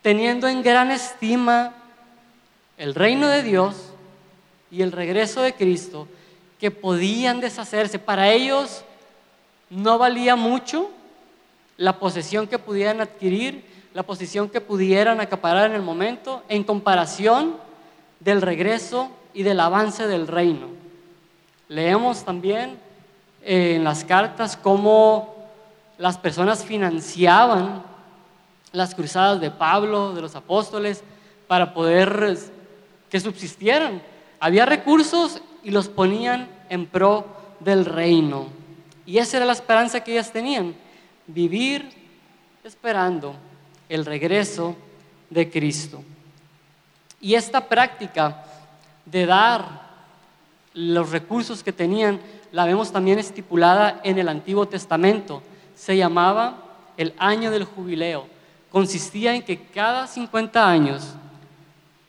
[0.08, 1.74] teniendo en gran estima
[2.78, 3.92] el reino de Dios
[4.72, 6.08] y el regreso de Cristo,
[6.62, 8.00] que podían deshacerse.
[8.00, 8.86] Para ellos
[9.70, 10.90] no valía mucho
[11.76, 17.58] la posesión que pudieran adquirir, la posición que pudieran acaparar en el momento, en comparación
[18.22, 20.68] del regreso y del avance del reino.
[21.68, 22.80] Leemos también
[23.44, 25.36] en las cartas cómo
[25.98, 27.97] las personas financiaban
[28.78, 31.04] las cruzadas de Pablo, de los apóstoles,
[31.48, 32.38] para poder
[33.10, 34.02] que subsistieran.
[34.40, 37.26] Había recursos y los ponían en pro
[37.60, 38.48] del reino.
[39.06, 40.76] Y esa era la esperanza que ellas tenían,
[41.26, 41.90] vivir
[42.64, 43.36] esperando
[43.90, 44.76] el regreso
[45.30, 46.04] de Cristo.
[47.20, 48.46] Y esta práctica
[49.06, 49.88] de dar
[50.74, 52.20] los recursos que tenían,
[52.52, 55.42] la vemos también estipulada en el Antiguo Testamento.
[55.76, 56.64] Se llamaba
[56.98, 58.37] el año del jubileo
[58.72, 61.16] consistía en que cada 50 años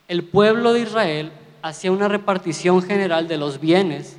[0.07, 4.17] el pueblo de Israel hacía una repartición general de los bienes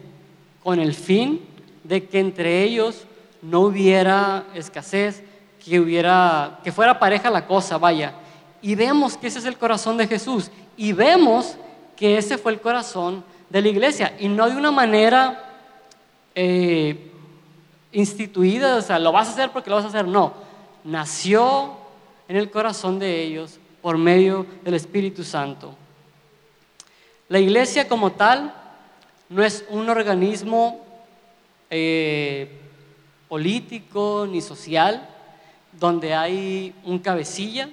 [0.63, 1.41] con el fin
[1.85, 3.07] de que entre ellos
[3.43, 5.23] no hubiera escasez,
[5.65, 8.15] que hubiera que fuera pareja la cosa, vaya.
[8.63, 11.57] Y vemos que ese es el corazón de Jesús y vemos
[11.97, 15.51] que ese fue el corazón de la iglesia y no de una manera
[16.35, 17.11] eh,
[17.93, 20.33] instituida, o sea, lo vas a hacer porque lo vas a hacer, no.
[20.85, 21.80] Nació
[22.31, 25.75] en el corazón de ellos por medio del Espíritu Santo.
[27.29, 28.55] La iglesia como tal
[29.29, 30.81] no es un organismo
[31.71, 32.49] eh,
[33.29, 35.09] político ni social
[35.73, 37.69] donde hay un cabecilla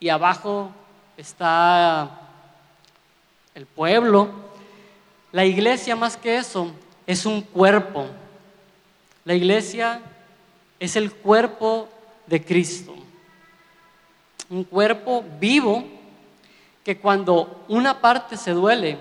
[0.00, 0.70] y abajo
[1.18, 2.18] está
[3.54, 4.30] el pueblo.
[5.32, 6.72] La iglesia más que eso
[7.06, 8.06] es un cuerpo.
[9.26, 10.00] La iglesia
[10.80, 11.90] es el cuerpo
[12.26, 12.94] de Cristo
[14.52, 15.82] un cuerpo vivo
[16.84, 18.98] que cuando una parte se duele,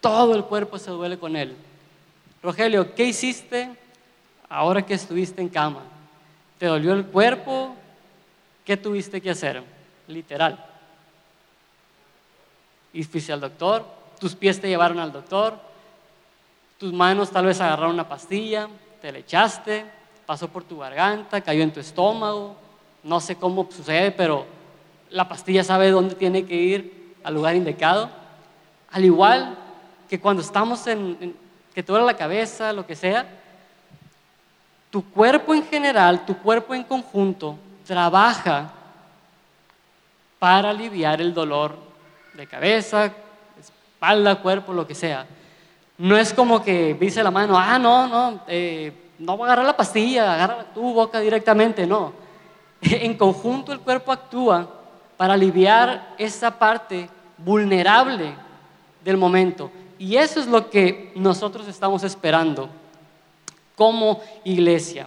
[0.00, 1.54] todo el cuerpo se duele con él.
[2.42, 3.68] Rogelio, ¿qué hiciste
[4.48, 5.82] ahora que estuviste en cama?
[6.58, 7.74] ¿Te dolió el cuerpo?
[8.64, 9.62] ¿Qué tuviste que hacer?
[10.08, 10.64] Literal.
[12.94, 13.84] Y fuiste al doctor,
[14.18, 15.58] tus pies te llevaron al doctor,
[16.78, 18.66] tus manos tal vez agarraron una pastilla,
[19.02, 19.84] te le echaste,
[20.24, 22.56] pasó por tu garganta, cayó en tu estómago,
[23.02, 24.46] no sé cómo sucede, pero
[25.10, 28.10] la pastilla sabe dónde tiene que ir al lugar indicado.
[28.90, 29.56] Al igual
[30.08, 31.36] que cuando estamos en,
[31.74, 33.26] que te duele la cabeza, lo que sea,
[34.90, 38.72] tu cuerpo en general, tu cuerpo en conjunto, trabaja
[40.38, 41.76] para aliviar el dolor
[42.34, 43.12] de cabeza,
[43.58, 45.26] espalda, cuerpo, lo que sea.
[45.98, 49.66] No es como que dice la mano, ah, no, no, eh, no voy a agarrar
[49.66, 52.29] la pastilla, agarra tu boca directamente, no
[52.82, 54.68] en conjunto el cuerpo actúa
[55.16, 58.34] para aliviar esa parte vulnerable
[59.04, 59.70] del momento.
[59.98, 62.70] Y eso es lo que nosotros estamos esperando
[63.76, 65.06] como iglesia.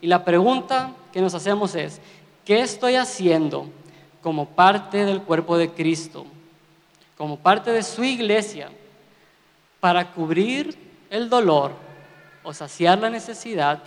[0.00, 2.00] Y la pregunta que nos hacemos es,
[2.44, 3.66] ¿qué estoy haciendo
[4.22, 6.24] como parte del cuerpo de Cristo?
[7.18, 8.70] Como parte de su iglesia
[9.78, 10.76] para cubrir
[11.10, 11.72] el dolor
[12.42, 13.82] o saciar la necesidad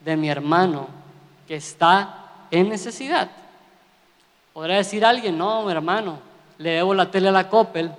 [0.00, 0.88] de mi hermano
[1.46, 3.30] que está en necesidad.
[4.52, 6.18] Podrá decir alguien, no, mi hermano,
[6.58, 7.90] le debo la tele a la Coppel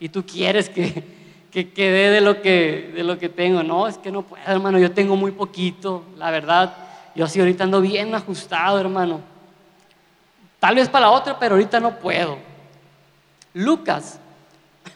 [0.00, 1.04] y tú quieres que,
[1.50, 3.62] que, que dé de lo que, de lo que tengo.
[3.62, 6.74] No, es que no puedo, hermano, yo tengo muy poquito, la verdad.
[7.14, 9.20] Yo así ahorita ando bien ajustado, hermano.
[10.60, 12.38] Tal vez para la otra, pero ahorita no puedo.
[13.54, 14.18] Lucas,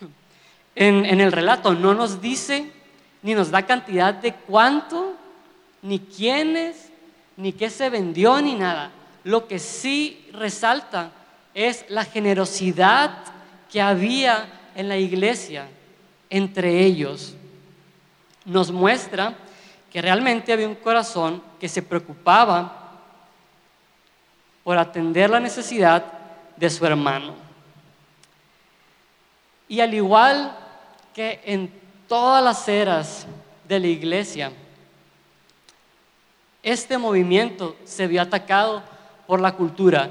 [0.74, 2.70] en el relato, no nos dice
[3.22, 5.14] ni nos da cantidad de cuánto,
[5.80, 6.90] ni quiénes,
[7.36, 8.90] ni qué se vendió, ni nada.
[9.24, 11.10] Lo que sí resalta
[11.54, 13.18] es la generosidad
[13.70, 15.68] que había en la iglesia
[16.30, 17.34] entre ellos.
[18.44, 19.34] Nos muestra
[19.92, 22.90] que realmente había un corazón que se preocupaba
[24.64, 26.04] por atender la necesidad
[26.56, 27.34] de su hermano.
[29.68, 30.56] Y al igual
[31.14, 31.72] que en
[32.08, 33.26] todas las eras
[33.68, 34.52] de la iglesia,
[36.62, 38.82] este movimiento se vio atacado
[39.26, 40.10] por la cultura.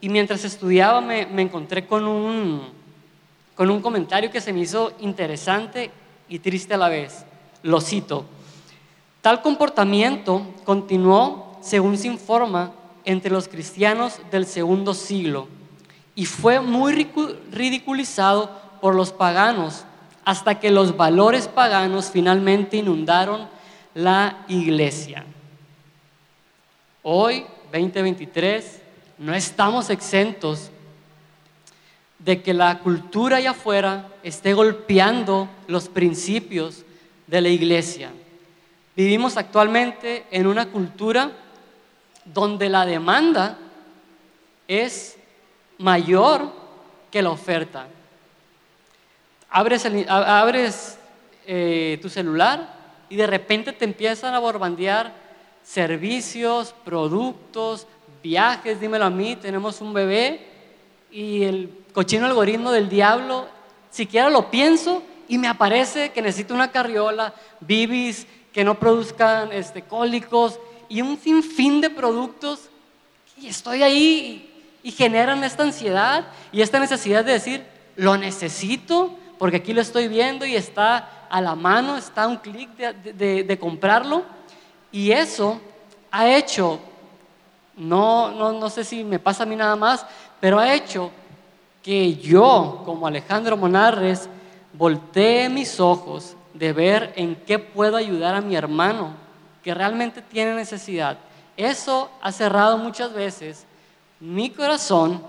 [0.00, 2.62] Y mientras estudiaba me, encontré con un,
[3.54, 5.90] con un comentario que se me hizo interesante
[6.28, 7.24] y triste a la vez.
[7.62, 8.24] Lo cito.
[9.20, 12.72] Tal comportamiento continuó, según se informa,
[13.04, 15.48] entre los cristianos del segundo siglo
[16.16, 17.08] y fue muy
[17.52, 19.84] ridiculizado por los paganos
[20.24, 23.48] hasta que los valores paganos finalmente inundaron
[23.94, 25.24] la iglesia.
[27.08, 28.80] Hoy, 2023,
[29.18, 30.72] no estamos exentos
[32.18, 36.84] de que la cultura allá afuera esté golpeando los principios
[37.28, 38.10] de la iglesia.
[38.96, 41.30] Vivimos actualmente en una cultura
[42.24, 43.56] donde la demanda
[44.66, 45.16] es
[45.78, 46.50] mayor
[47.12, 47.86] que la oferta.
[49.48, 50.98] Abres,
[51.46, 52.68] eh, tu celular
[53.08, 55.25] y de repente te empiezan a borbandear
[55.66, 57.88] servicios, productos,
[58.22, 60.46] viajes, dímelo a mí, tenemos un bebé
[61.10, 63.48] y el cochino algoritmo del diablo,
[63.90, 69.82] siquiera lo pienso y me aparece que necesito una carriola, bibis que no produzcan este,
[69.82, 72.70] cólicos y un sinfín de productos
[73.36, 74.52] y estoy ahí
[74.84, 77.64] y, generan esta ansiedad y esta necesidad de decir,
[77.96, 82.36] lo necesito porque aquí lo estoy viendo y está a la mano, está a un
[82.36, 84.35] clic de, de comprarlo
[84.96, 85.60] y eso
[86.10, 86.80] ha hecho
[87.76, 90.06] no, no, no sé si me pasa a mí nada más,
[90.40, 91.10] pero ha hecho
[91.82, 94.30] que yo, como Alejandro Monarres,
[94.72, 99.12] voltee mis ojos de ver en qué puedo ayudar a mi hermano
[99.62, 101.18] que realmente tiene necesidad.
[101.58, 103.66] Eso ha cerrado muchas veces
[104.18, 105.22] mi corazón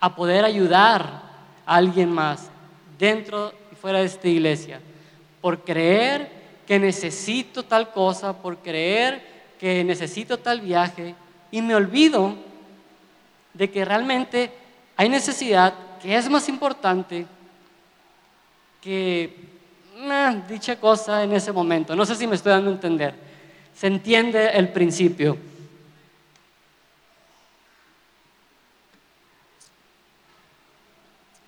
[0.00, 1.22] a poder ayudar
[1.64, 2.50] a alguien más
[2.98, 4.80] dentro y fuera de esta iglesia.
[5.40, 11.14] Por creer que necesito tal cosa, por creer que necesito tal viaje,
[11.50, 12.34] y me olvido
[13.54, 14.50] de que realmente
[14.96, 17.26] hay necesidad que es más importante
[18.80, 19.52] que
[20.48, 21.94] dicha cosa en ese momento.
[21.94, 23.14] No sé si me estoy dando a entender.
[23.74, 25.38] Se entiende el principio.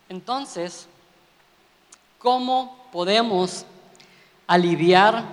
[0.08, 0.86] Entonces,
[2.18, 3.66] ¿cómo podemos
[4.46, 5.24] aliviar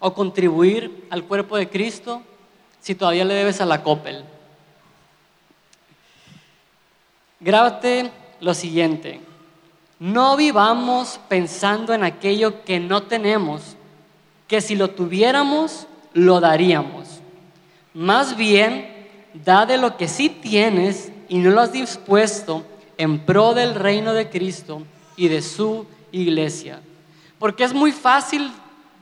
[0.00, 2.22] o contribuir al cuerpo de Cristo
[2.80, 4.24] si todavía le debes a la Coppel.
[7.40, 9.20] Grábate lo siguiente.
[9.98, 13.76] No vivamos pensando en aquello que no tenemos,
[14.48, 17.20] que si lo tuviéramos, lo daríamos.
[17.94, 22.64] Más bien, da de lo que sí tienes y no lo has dispuesto
[22.98, 24.82] en pro del reino de Cristo
[25.16, 26.80] y de su iglesia.
[27.42, 28.52] Porque es muy fácil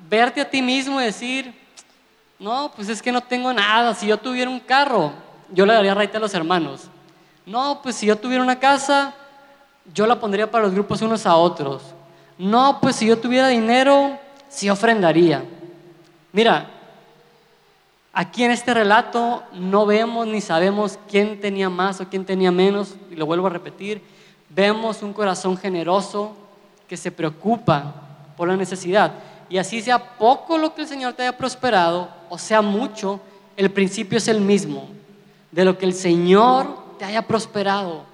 [0.09, 1.55] verte a ti mismo y decir,
[2.39, 3.95] no, pues es que no tengo nada.
[3.95, 5.13] Si yo tuviera un carro,
[5.51, 6.85] yo le daría raite a los hermanos.
[7.45, 9.13] No, pues si yo tuviera una casa,
[9.93, 11.83] yo la pondría para los grupos unos a otros.
[12.39, 14.19] No, pues si yo tuviera dinero,
[14.49, 15.45] sí ofrendaría.
[16.33, 16.71] Mira,
[18.11, 22.95] aquí en este relato no vemos ni sabemos quién tenía más o quién tenía menos,
[23.11, 24.03] y lo vuelvo a repetir,
[24.49, 26.35] vemos un corazón generoso
[26.89, 28.07] que se preocupa
[28.41, 29.13] por la necesidad.
[29.51, 33.21] Y así sea poco lo que el Señor te haya prosperado, o sea mucho,
[33.55, 34.89] el principio es el mismo.
[35.51, 38.05] De lo que el Señor te haya prosperado,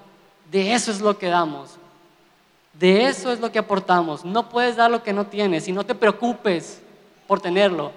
[0.51, 1.77] de eso es lo que damos.
[2.73, 4.25] De eso es lo que aportamos.
[4.25, 6.81] No puedes dar lo que no tienes y no te preocupes
[7.25, 7.93] por tenerlo.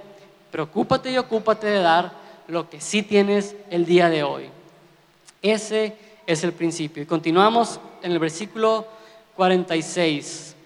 [0.53, 2.12] Preocúpate y ocúpate de dar
[2.47, 4.51] lo que sí tienes el día de hoy.
[5.43, 5.97] Ese
[6.28, 7.03] es el principio.
[7.03, 8.87] Y continuamos en el versículo
[9.35, 10.59] 46.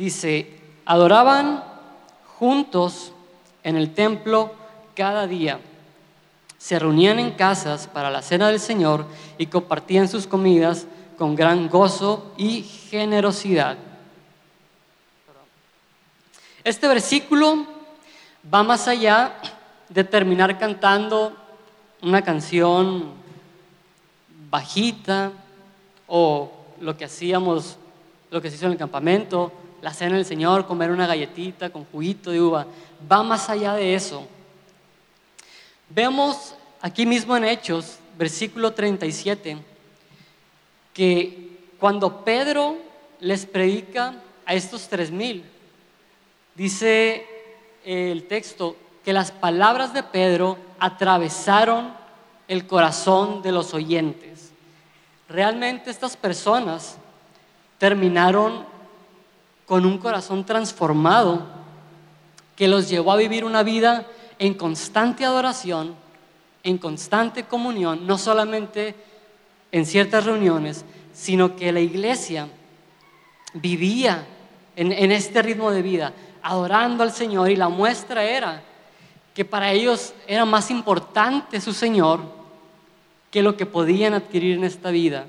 [0.00, 0.46] Dice,
[0.86, 1.62] adoraban
[2.38, 3.12] juntos
[3.62, 4.50] en el templo
[4.94, 5.60] cada día.
[6.56, 9.04] Se reunían en casas para la cena del Señor
[9.36, 10.86] y compartían sus comidas
[11.18, 13.76] con gran gozo y generosidad.
[16.64, 17.66] Este versículo
[18.54, 19.34] va más allá
[19.90, 21.36] de terminar cantando
[22.00, 23.10] una canción
[24.48, 25.30] bajita
[26.06, 27.76] o lo que hacíamos,
[28.30, 29.52] lo que se hizo en el campamento,
[29.82, 32.66] la cena del Señor, comer una galletita con juguito de uva,
[33.10, 34.26] va más allá de eso.
[35.88, 39.58] Vemos aquí mismo en Hechos, versículo 37,
[40.92, 42.76] que cuando Pedro
[43.20, 44.14] les predica
[44.44, 45.44] a estos tres mil,
[46.54, 47.26] dice
[47.84, 51.94] el texto que las palabras de Pedro atravesaron
[52.48, 54.52] el corazón de los oyentes.
[55.28, 56.96] Realmente estas personas
[57.78, 58.64] terminaron
[59.70, 61.46] con un corazón transformado
[62.56, 64.04] que los llevó a vivir una vida
[64.40, 65.94] en constante adoración,
[66.64, 68.96] en constante comunión, no solamente
[69.70, 72.48] en ciertas reuniones, sino que la iglesia
[73.54, 74.26] vivía
[74.74, 78.64] en, este ritmo de vida, adorando al Señor y la muestra era
[79.32, 82.22] que para ellos era más importante su Señor
[83.30, 85.26] que lo que podían adquirir en esta vida.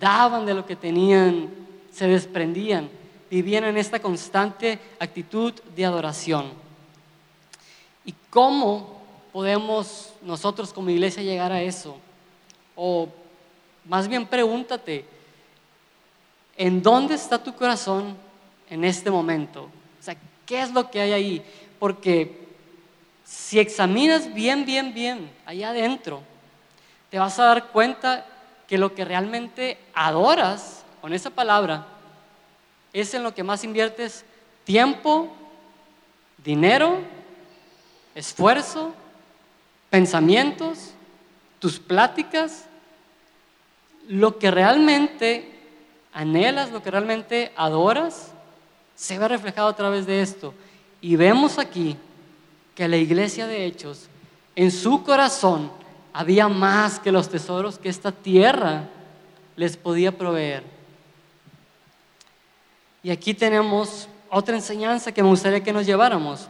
[0.00, 1.50] Daban de lo que tenían,
[1.92, 2.95] se desprendían
[3.30, 6.52] vivían en esta constante actitud de adoración.
[8.04, 9.02] ¿Y cómo
[9.32, 11.98] podemos nosotros como iglesia llegar a eso?
[12.74, 13.08] O
[13.84, 15.04] más bien pregúntate,
[16.56, 18.16] ¿en dónde está tu corazón
[18.70, 19.64] en este momento?
[20.00, 21.42] O sea, ¿qué es lo que hay ahí?
[21.78, 22.46] Porque
[23.24, 26.22] si examinas bien, bien, bien allá adentro,
[27.10, 28.24] te vas a dar cuenta
[28.68, 31.86] que lo que realmente adoras con esa palabra
[33.00, 34.24] es en lo que más inviertes
[34.64, 35.28] tiempo,
[36.42, 36.98] dinero,
[38.14, 38.94] esfuerzo,
[39.90, 40.92] pensamientos,
[41.58, 42.64] tus pláticas,
[44.08, 45.52] lo que realmente
[46.12, 48.32] anhelas, lo que realmente adoras,
[48.94, 50.54] se ve reflejado a través de esto.
[51.02, 51.96] Y vemos aquí
[52.74, 54.08] que la iglesia de Hechos,
[54.54, 55.70] en su corazón,
[56.14, 58.84] había más que los tesoros que esta tierra
[59.54, 60.75] les podía proveer.
[63.06, 66.48] Y aquí tenemos otra enseñanza que me gustaría que nos lleváramos.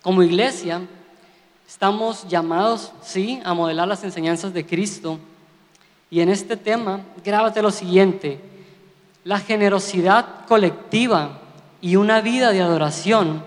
[0.00, 0.82] Como iglesia,
[1.66, 5.18] estamos llamados, sí, a modelar las enseñanzas de Cristo.
[6.12, 8.40] Y en este tema, grábate lo siguiente.
[9.24, 11.40] La generosidad colectiva
[11.80, 13.44] y una vida de adoración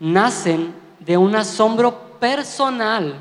[0.00, 3.16] nacen de un asombro personal,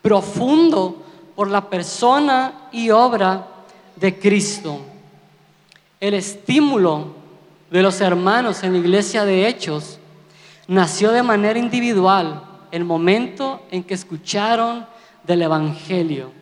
[0.00, 1.02] profundo
[1.34, 3.48] por la persona y obra
[3.96, 4.78] de Cristo.
[5.98, 7.20] El estímulo
[7.72, 9.98] de los hermanos en la iglesia de Hechos
[10.68, 14.86] nació de manera individual el momento en que escucharon
[15.22, 16.32] del Evangelio.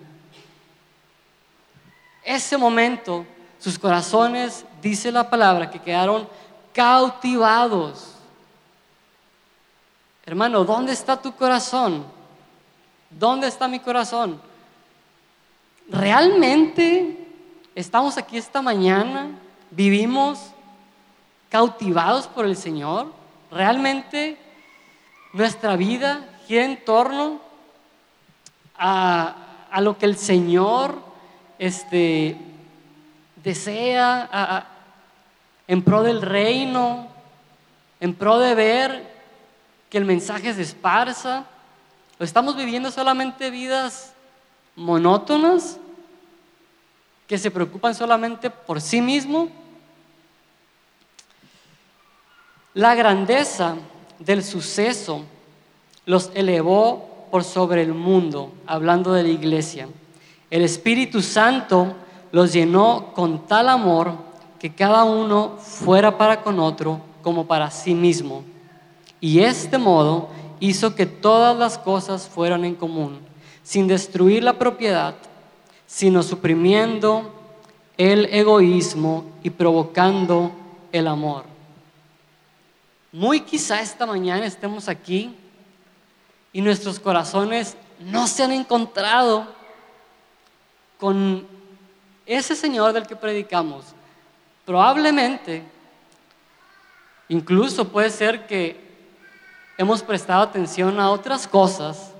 [2.24, 3.24] Ese momento,
[3.60, 6.28] sus corazones, dice la palabra, que quedaron
[6.74, 8.16] cautivados.
[10.26, 12.04] Hermano, ¿dónde está tu corazón?
[13.08, 14.40] ¿Dónde está mi corazón?
[15.88, 17.28] ¿Realmente
[17.76, 19.30] estamos aquí esta mañana?
[19.70, 20.49] ¿Vivimos
[21.50, 23.12] cautivados por el Señor?
[23.50, 24.38] ¿Realmente
[25.32, 27.40] nuestra vida gira en torno
[28.78, 29.36] a,
[29.80, 31.02] lo que el Señor
[31.58, 32.38] este,
[33.36, 34.66] desea,
[35.66, 37.08] en pro del reino,
[38.00, 39.20] en pro de ver
[39.90, 41.44] que el mensaje se esparza?
[42.18, 44.14] ¿O estamos viviendo solamente vidas
[44.76, 45.78] monótonas
[47.26, 49.59] que se preocupan solamente por sí mismo
[52.74, 53.74] La grandeza
[54.20, 55.22] del suceso
[56.06, 59.88] los elevó por sobre el mundo, hablando de la iglesia.
[60.50, 61.94] El Espíritu Santo
[62.30, 64.12] los llenó con tal amor
[64.60, 68.44] que cada uno fuera para con otro como para sí mismo.
[69.20, 70.28] Y este modo
[70.60, 73.18] hizo que todas las cosas fueran en común,
[73.64, 75.14] sin destruir la propiedad,
[75.86, 77.32] sino suprimiendo
[77.96, 80.52] el egoísmo y provocando
[80.92, 81.49] el amor.
[83.12, 85.34] Muy quizá esta mañana estemos aquí
[86.52, 89.46] y nuestros corazones no se han encontrado
[90.96, 91.44] con
[92.24, 93.86] ese Señor del que predicamos.
[94.64, 95.64] Probablemente,
[97.28, 98.78] incluso puede ser que
[99.76, 102.12] hemos prestado atención a otras cosas,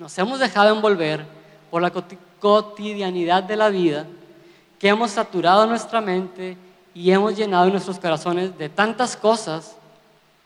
[0.00, 1.24] nos hemos dejado envolver
[1.70, 1.92] por la
[2.40, 4.04] cotidianidad de la vida,
[4.80, 6.56] que hemos saturado nuestra mente
[6.94, 9.76] y hemos llenado nuestros corazones de tantas cosas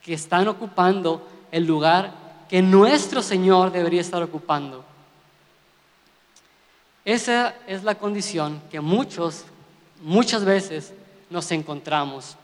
[0.03, 2.13] que están ocupando el lugar
[2.49, 4.85] que nuestro Señor debería estar ocupando.
[7.05, 9.45] Esa es la condición que muchos,
[10.03, 10.93] muchas veces
[11.31, 12.37] nos encontramos.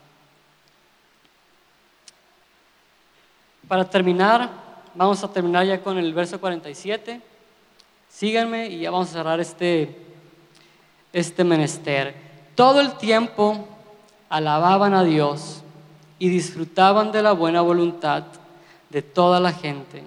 [3.68, 4.50] Para terminar,
[4.94, 7.20] vamos a terminar ya con el verso 47.
[8.08, 9.96] Síganme y ya vamos a cerrar este,
[11.12, 12.14] este menester.
[12.54, 13.66] Todo el tiempo
[14.30, 15.62] alababan a Dios
[16.18, 18.24] y disfrutaban de la buena voluntad
[18.88, 20.02] de toda la gente.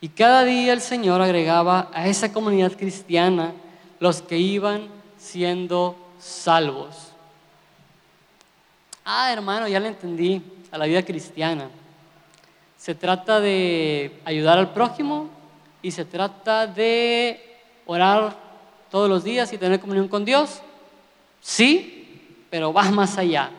[0.00, 3.52] Y cada día el Señor agregaba a esa comunidad cristiana
[4.00, 7.12] los que iban siendo salvos.
[9.04, 11.70] Ah, hermano, ya le entendí a la vida cristiana.
[12.76, 15.28] Se trata de ayudar al prójimo
[15.80, 18.36] y se trata de orar
[18.90, 20.60] todos los días y tener comunión con Dios.
[21.40, 21.97] Sí,
[22.50, 23.50] pero va más allá.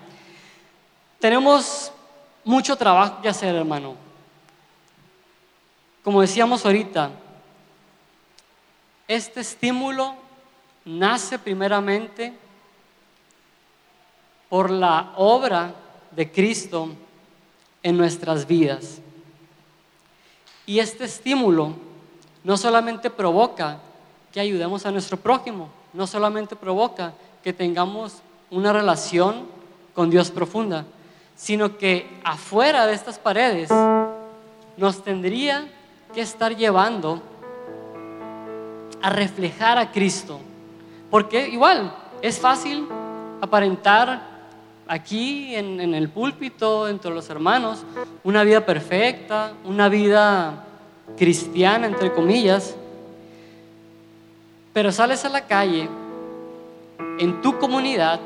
[1.20, 1.92] Tenemos
[2.44, 3.96] mucho trabajo que hacer, hermano.
[6.04, 7.12] Como decíamos ahorita,
[9.08, 10.16] este estímulo
[10.86, 12.34] nace primeramente
[14.48, 15.74] por la obra
[16.12, 16.90] de Cristo
[17.84, 19.00] en nuestras vidas.
[20.66, 21.74] Y este estímulo
[22.44, 23.80] no solamente provoca
[24.32, 27.14] que ayudemos a nuestro prójimo, no solamente provoca
[27.44, 28.22] que tengamos
[28.52, 29.48] una relación
[29.94, 30.86] con Dios profunda,
[31.36, 33.70] sino que afuera de estas paredes
[34.78, 35.68] nos tendría
[36.14, 37.22] que estar llevando
[39.02, 40.40] a reflejar a Cristo.
[41.10, 42.88] Porque igual es fácil
[43.42, 44.22] aparentar
[44.88, 47.86] aquí en, el púlpito, entre los hermanos,
[48.24, 50.66] una vida perfecta, una vida
[51.18, 52.76] cristiana, entre comillas,
[54.74, 55.88] pero sales a la calle,
[57.20, 58.20] en tu comunidad,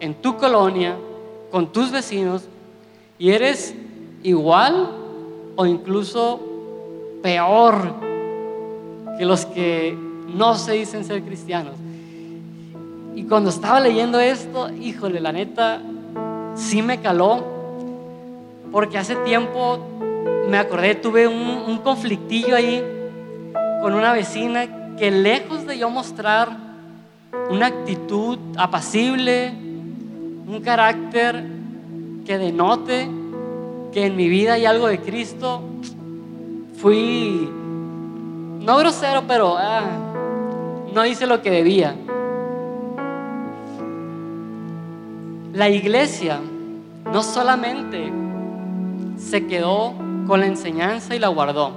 [0.00, 0.96] en tu colonia,
[1.50, 2.44] con tus vecinos,
[3.18, 3.74] y eres
[4.22, 4.90] igual
[5.56, 6.40] o incluso
[7.22, 7.94] peor
[9.18, 9.96] que los que
[10.34, 11.74] no se dicen ser cristianos.
[13.14, 15.82] Y cuando estaba leyendo esto, híjole, la neta,
[16.54, 17.44] sí me caló,
[18.72, 19.78] porque hace tiempo
[20.48, 22.82] me acordé, tuve un, conflictillo ahí
[23.82, 26.56] con una vecina que lejos de yo mostrar
[27.50, 29.52] una actitud apacible,
[30.46, 31.44] un carácter
[32.26, 33.08] que denote
[33.92, 35.62] que en mi vida hay algo de Cristo,
[36.76, 37.48] fui,
[38.60, 39.82] no grosero, pero ah,
[40.94, 41.94] no hice lo que debía.
[45.52, 46.40] La iglesia
[47.12, 48.12] no solamente
[49.18, 49.94] se quedó
[50.26, 51.72] con la enseñanza y la guardó,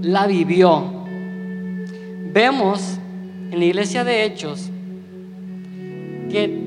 [0.00, 0.82] la vivió.
[2.32, 2.98] Vemos
[3.50, 4.70] en la iglesia de Hechos
[6.30, 6.63] que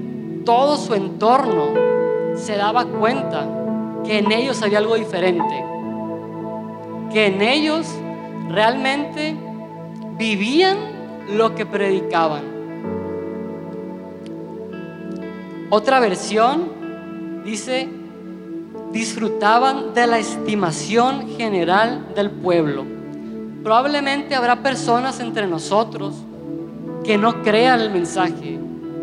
[0.48, 1.74] todo su entorno
[2.38, 3.46] se daba cuenta
[4.06, 5.44] que en ellos había algo diferente
[7.12, 7.86] que en ellos
[8.50, 9.36] realmente
[10.18, 10.78] vivían
[11.36, 12.44] lo que predicaban.
[15.70, 17.90] Otra versión dice,
[18.94, 22.86] disfrutaban de la estimación general del pueblo.
[23.64, 26.16] Probablemente habrá personas entre nosotros
[27.04, 28.60] que no crean el mensaje,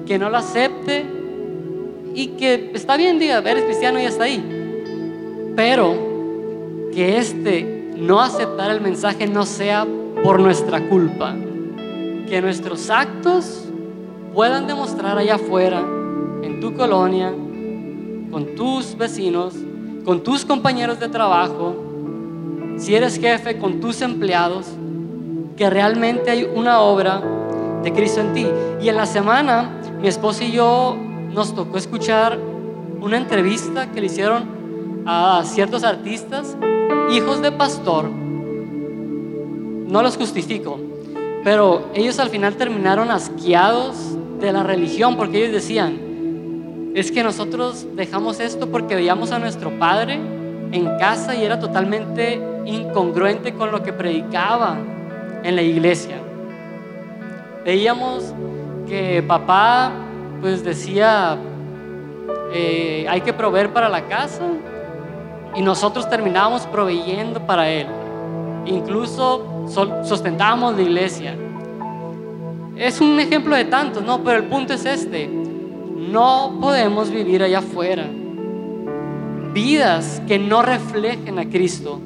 [0.07, 1.14] que no lo acepte
[2.15, 4.43] y que está bien, diga, eres cristiano y está ahí.
[5.57, 5.95] Pero
[6.93, 9.87] que este no aceptar el mensaje no sea
[10.23, 11.35] por nuestra culpa.
[12.29, 13.65] Que nuestros actos
[14.33, 15.81] puedan demostrar allá afuera,
[16.43, 17.33] en tu colonia,
[18.31, 19.55] con tus vecinos,
[20.05, 21.77] con tus compañeros de trabajo,
[22.77, 24.67] si eres jefe, con tus empleados,
[25.57, 27.23] que realmente hay una obra
[27.83, 28.47] de Cristo en ti.
[28.81, 30.97] Y en la semana, mi esposa y yo
[31.35, 32.39] nos tocó escuchar
[33.01, 36.57] una entrevista que le hicieron a ciertos artistas
[37.11, 40.79] hijos de pastor, no los justifico,
[41.43, 43.97] pero ellos al final terminaron asqueados
[44.41, 49.77] de la religión porque ellos decían, es que nosotros dejamos esto porque veíamos a nuestro
[49.79, 50.21] padre
[50.71, 54.79] en casa y era totalmente incongruente con lo que predicaba
[55.43, 56.17] en la iglesia.
[57.65, 58.33] Veíamos
[58.89, 60.04] que papá
[60.45, 61.39] pues decía,
[62.53, 64.43] eh, hay que proveer para la casa,
[65.55, 67.87] y nosotros terminábamos proveyendo para Él.
[68.67, 69.65] Incluso
[70.05, 71.35] sustentábamos la iglesia.
[72.77, 74.23] Es un ejemplo de tantos, ¿no?
[74.23, 75.29] Pero el punto es este.
[75.29, 78.07] No podemos vivir allá afuera.
[79.55, 82.03] Vidas que no reflejen a Cristo.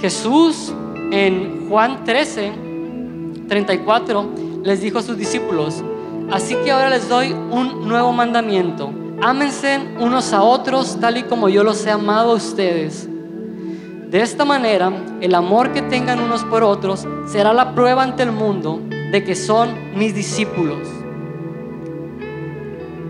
[0.00, 0.72] Jesús
[1.10, 2.50] en Juan 13,
[3.46, 4.30] 34
[4.62, 5.84] les dijo a sus discípulos,
[6.34, 11.48] así que ahora les doy un nuevo mandamiento ámense unos a otros tal y como
[11.48, 13.08] yo los he amado a ustedes.
[14.10, 18.32] De esta manera, el amor que tengan unos por otros será la prueba ante el
[18.32, 18.80] mundo
[19.10, 20.88] de que son mis discípulos.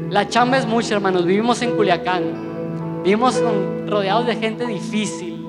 [0.09, 1.27] La chamba es mucha, hermanos.
[1.27, 3.03] Vivimos en Culiacán.
[3.03, 3.43] Vivimos
[3.87, 5.47] rodeados de gente difícil.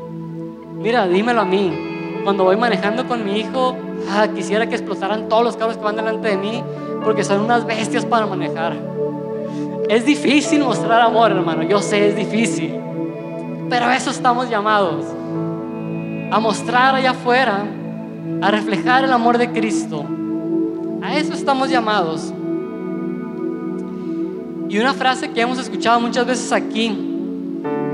[0.78, 2.22] Mira, dímelo a mí.
[2.24, 3.78] Cuando voy manejando con mi hijo,
[4.10, 6.64] ah, quisiera que explotaran todos los carros que van delante de mí
[7.06, 8.76] porque son unas bestias para manejar.
[9.88, 11.62] Es difícil mostrar amor, hermano.
[11.62, 12.74] Yo sé, es difícil.
[13.70, 15.06] Pero a eso estamos llamados.
[16.32, 17.64] A mostrar allá afuera,
[18.42, 20.04] a reflejar el amor de Cristo.
[21.04, 22.34] A eso estamos llamados.
[24.68, 26.98] Y una frase que hemos escuchado muchas veces aquí.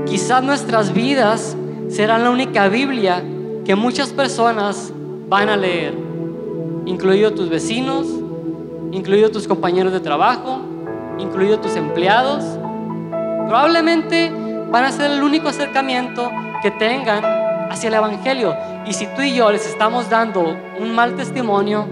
[0.06, 1.54] Quizás nuestras vidas
[1.90, 3.22] serán la única Biblia
[3.66, 4.90] que muchas personas
[5.28, 5.94] van a leer,
[6.86, 8.21] incluidos tus vecinos,
[8.92, 10.60] incluidos tus compañeros de trabajo,
[11.18, 12.44] incluidos tus empleados.
[13.48, 14.30] Probablemente
[14.70, 16.30] van a ser el único acercamiento
[16.62, 17.24] que tengan
[17.70, 18.54] hacia el Evangelio.
[18.86, 21.86] Y si tú y yo les estamos dando un mal testimonio,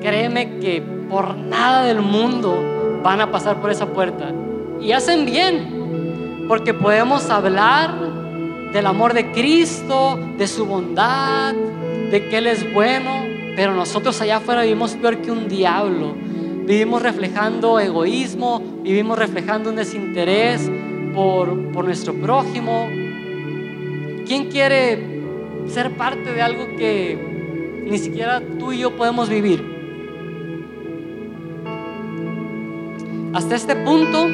[0.00, 4.32] créeme que por nada del mundo van a pasar por esa puerta.
[4.80, 7.92] Y hacen bien, porque podemos hablar
[8.72, 11.54] del amor de Cristo, de su bondad,
[12.10, 16.14] de que Él es bueno, pero nosotros allá afuera vivimos peor que un diablo.
[16.66, 20.70] Vivimos reflejando egoísmo, vivimos reflejando un desinterés
[21.14, 22.88] por, por nuestro prójimo.
[24.26, 25.22] ¿Quién quiere
[25.68, 29.74] ser parte de algo que ni siquiera tú y yo podemos vivir?
[33.34, 34.26] Hasta este punto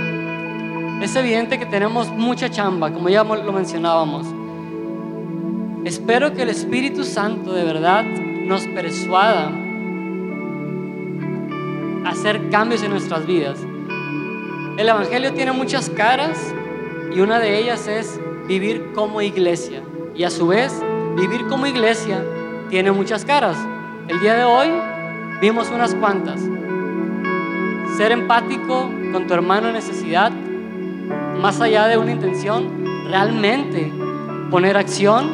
[1.03, 4.27] es evidente que tenemos mucha chamba, como ya lo mencionábamos.
[5.85, 8.05] Espero que el Espíritu Santo de verdad
[8.51, 9.53] nos persuada
[12.05, 13.61] hacer cambios en nuestras vidas.
[14.77, 16.53] El Evangelio tiene muchas caras
[17.15, 19.83] y una de ellas es vivir como iglesia.
[20.17, 20.83] Y a su vez,
[21.17, 22.25] vivir como iglesia
[22.71, 23.57] tiene muchas caras.
[24.09, 24.69] El día de hoy
[25.41, 26.41] vimos unas cuantas.
[27.97, 30.33] Ser empático con tu hermano en necesidad,
[31.41, 33.93] más allá de una intención, realmente
[34.51, 35.31] poner acción,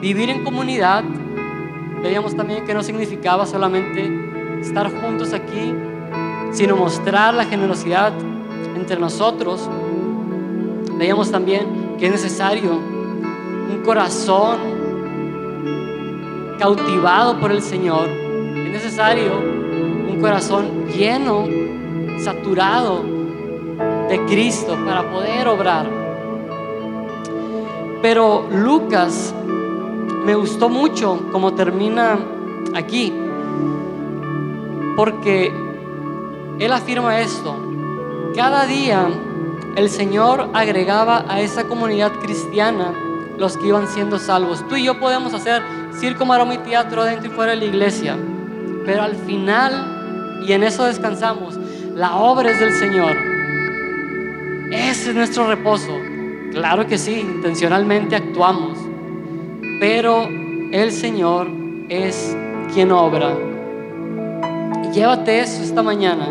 [0.00, 1.04] vivir en comunidad.
[2.02, 4.10] Veíamos también que no significaba solamente
[4.60, 5.74] estar juntos aquí,
[6.52, 8.12] sino mostrar la generosidad
[8.74, 9.68] entre nosotros.
[10.96, 14.58] Veíamos también que es necesario un corazón
[16.58, 18.08] cautivado por el Señor.
[18.08, 21.46] Es necesario un corazón lleno,
[22.22, 23.02] saturado
[24.08, 25.86] de Cristo para poder obrar.
[28.02, 29.34] Pero Lucas
[30.30, 32.16] me gustó mucho como termina
[32.72, 33.12] aquí
[34.94, 35.52] porque
[36.60, 37.56] Él afirma esto.
[38.36, 39.08] Cada día
[39.74, 42.92] el Señor agregaba a esa comunidad cristiana
[43.38, 44.64] los que iban siendo salvos.
[44.68, 45.64] Tú y yo podemos hacer
[45.98, 48.16] circo, maroma y teatro dentro y fuera de la iglesia,
[48.86, 51.58] pero al final, y en eso descansamos,
[51.96, 53.16] la obra es del Señor.
[54.70, 55.98] Ese es nuestro reposo.
[56.52, 58.78] Claro que sí, intencionalmente actuamos,
[59.80, 60.28] pero
[60.70, 61.48] el Señor
[61.88, 62.36] es
[62.72, 63.34] quien obra.
[64.92, 66.28] Llévate eso esta mañana.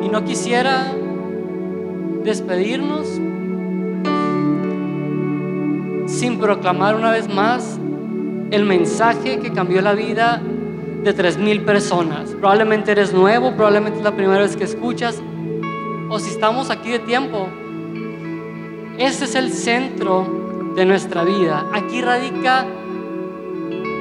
[0.00, 0.94] Y no quisiera
[2.22, 3.06] despedirnos
[6.06, 7.78] sin proclamar una vez más
[8.52, 10.40] el mensaje que cambió la vida
[11.02, 12.30] de tres mil personas.
[12.30, 15.20] Probablemente eres nuevo, probablemente es la primera vez que escuchas,
[16.08, 17.48] o si estamos aquí de tiempo.
[18.98, 20.47] Ese es el centro
[20.78, 21.66] de nuestra vida.
[21.72, 22.64] Aquí radica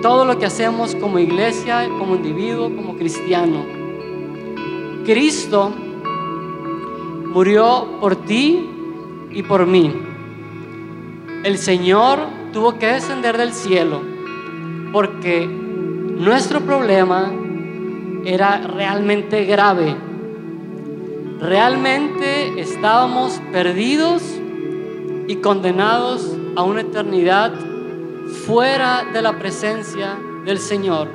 [0.04, 3.66] todo lo que hacemos como iglesia, como individuo, como cristiano.
[5.04, 5.74] Cristo
[7.34, 8.70] murió por ti
[9.32, 9.92] y por mí.
[11.44, 12.20] El Señor
[12.54, 14.02] tuvo que descender del cielo
[14.94, 17.32] porque nuestro problema
[18.24, 19.96] era realmente grave.
[21.40, 24.22] Realmente estábamos perdidos
[25.28, 27.54] y condenados a una eternidad
[28.48, 31.08] fuera de la presencia del Señor.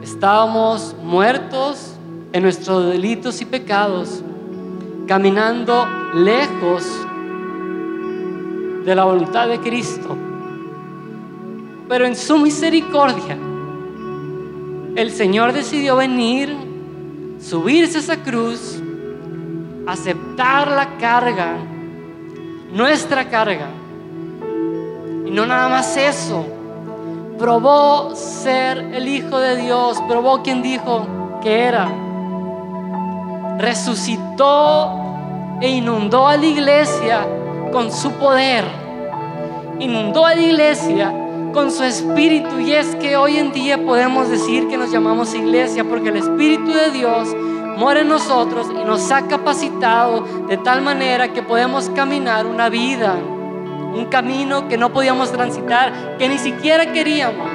[0.00, 1.96] Estábamos muertos
[2.32, 4.22] en nuestros delitos y pecados,
[5.08, 5.84] caminando
[6.14, 6.84] lejos
[8.84, 10.16] de la voluntad de Cristo.
[11.88, 13.36] Pero en su misericordia,
[14.94, 16.56] el Señor decidió venir,
[17.40, 18.80] subirse a esa cruz,
[19.84, 21.56] aceptar la carga,
[22.72, 23.66] nuestra carga.
[25.26, 26.44] Y no nada más eso,
[27.38, 31.06] probó ser el Hijo de Dios, probó quien dijo
[31.42, 32.06] que era
[33.58, 34.92] resucitó
[35.60, 37.26] e inundó a la iglesia
[37.72, 38.64] con su poder.
[39.78, 41.12] Inundó a la iglesia
[41.52, 42.60] con su espíritu.
[42.60, 46.72] Y es que hoy en día podemos decir que nos llamamos iglesia porque el Espíritu
[46.72, 47.28] de Dios
[47.76, 53.16] mora en nosotros y nos ha capacitado de tal manera que podemos caminar una vida,
[53.96, 57.50] un camino que no podíamos transitar, que ni siquiera queríamos.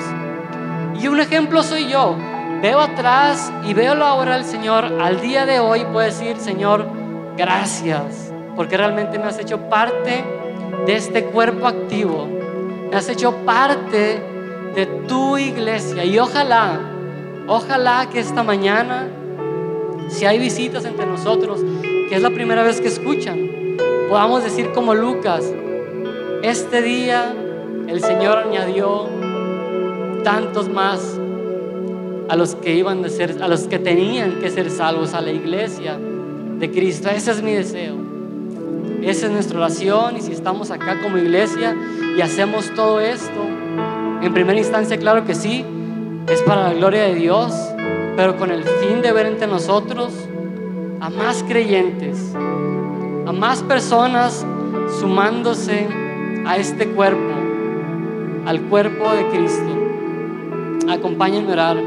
[0.99, 2.15] Y un ejemplo soy yo.
[2.61, 4.85] Veo atrás y veo la obra del Señor.
[5.01, 6.85] Al día de hoy puedo decir, Señor,
[7.37, 10.23] gracias, porque realmente me has hecho parte
[10.85, 12.27] de este cuerpo activo.
[12.89, 14.21] Me has hecho parte
[14.75, 16.05] de tu iglesia.
[16.05, 16.79] Y ojalá,
[17.47, 19.07] ojalá que esta mañana
[20.11, 23.77] si hay visitas entre nosotros, que es la primera vez que escuchan,
[24.09, 25.43] podamos decir como Lucas,
[26.43, 27.33] este día
[27.87, 29.07] el Señor añadió
[30.23, 31.19] tantos más
[32.29, 35.31] a los que iban a ser, a los que tenían que ser salvos a la
[35.31, 37.09] iglesia de Cristo.
[37.09, 37.95] Ese es mi deseo.
[39.01, 41.75] Esa es nuestra oración y si estamos acá como iglesia
[42.17, 43.41] y hacemos todo esto,
[44.21, 45.65] en primera instancia, claro que sí,
[46.27, 47.53] es para la gloria de Dios,
[48.15, 50.13] pero con el fin de ver entre nosotros
[50.99, 52.33] a más creyentes,
[53.25, 54.45] a más personas
[54.99, 55.87] sumándose
[56.45, 57.33] a este cuerpo,
[58.45, 60.89] al cuerpo de Cristo.
[60.89, 61.77] Acompáñenme a orar.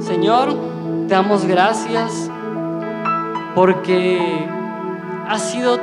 [0.00, 0.54] Señor,
[1.06, 2.30] te damos gracias
[3.54, 4.46] porque
[5.28, 5.78] has sido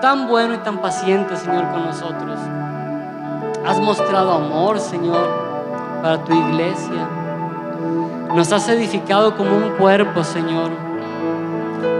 [0.00, 2.38] tan bueno y tan paciente, Señor, con nosotros.
[3.66, 5.28] Has mostrado amor, Señor,
[6.02, 7.08] para tu iglesia.
[8.34, 10.70] Nos has edificado como un cuerpo, Señor.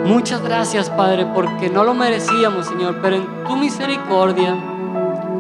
[0.05, 4.55] Muchas gracias, Padre, porque no lo merecíamos, Señor, pero en tu misericordia,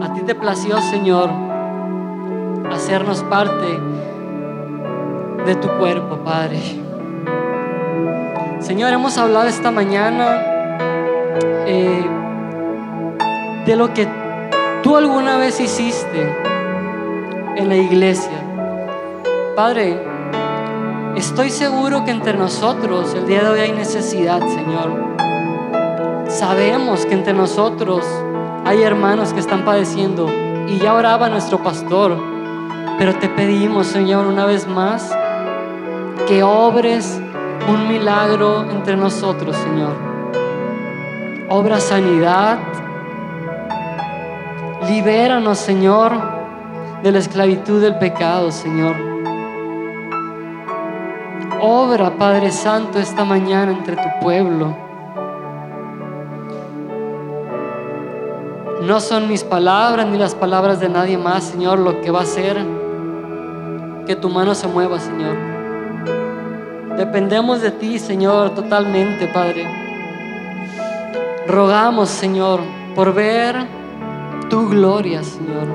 [0.02, 1.30] a ti te plació, Señor,
[2.72, 3.80] hacernos parte
[5.44, 6.60] de tu cuerpo, Padre.
[8.60, 10.42] Señor, hemos hablado esta mañana
[11.66, 12.04] eh,
[13.66, 14.08] de lo que
[14.82, 16.36] tú alguna vez hiciste
[17.56, 18.38] en la iglesia.
[19.54, 19.98] Padre,
[21.16, 25.16] Estoy seguro que entre nosotros el día de hoy hay necesidad, Señor.
[26.28, 28.04] Sabemos que entre nosotros
[28.66, 30.28] hay hermanos que están padeciendo
[30.66, 32.18] y ya oraba nuestro pastor,
[32.98, 35.16] pero te pedimos, Señor, una vez más,
[36.26, 37.20] que obres
[37.68, 39.94] un milagro entre nosotros, Señor.
[41.48, 42.58] Obra sanidad.
[44.88, 46.12] Libéranos, Señor,
[47.04, 48.96] de la esclavitud del pecado, Señor.
[51.60, 54.85] Obra, Padre Santo, esta mañana entre tu pueblo.
[58.86, 62.22] No son mis palabras ni las palabras de nadie más, Señor, lo que va a
[62.22, 62.56] hacer
[64.06, 65.36] que tu mano se mueva, Señor.
[66.96, 69.66] Dependemos de ti, Señor, totalmente, Padre.
[71.48, 72.60] Rogamos, Señor,
[72.94, 73.66] por ver
[74.48, 75.66] tu gloria, Señor.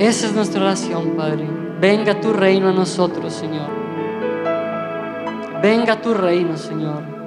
[0.00, 1.48] Esa es nuestra oración, Padre.
[1.80, 3.68] Venga tu reino a nosotros, Señor.
[5.62, 7.17] Venga tu reino, Señor.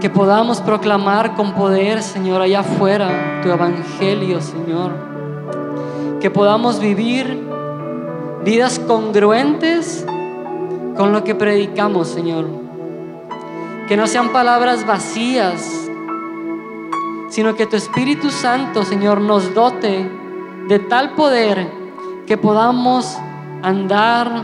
[0.00, 4.92] Que podamos proclamar con poder, Señor, allá afuera tu evangelio, Señor.
[6.20, 7.46] Que podamos vivir
[8.44, 10.04] vidas congruentes
[10.96, 12.46] con lo que predicamos, Señor.
[13.88, 15.88] Que no sean palabras vacías,
[17.28, 20.08] sino que tu Espíritu Santo, Señor, nos dote
[20.68, 21.70] de tal poder
[22.26, 23.16] que podamos
[23.62, 24.42] andar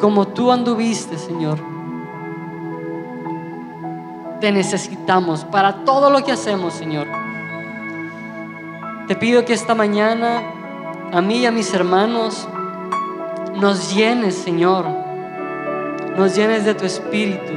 [0.00, 1.73] como tú anduviste, Señor.
[4.44, 7.06] Te necesitamos para todo lo que hacemos, Señor.
[9.08, 10.42] Te pido que esta mañana
[11.14, 12.46] a mí y a mis hermanos
[13.54, 14.84] nos llenes, Señor.
[16.18, 17.54] Nos llenes de tu espíritu.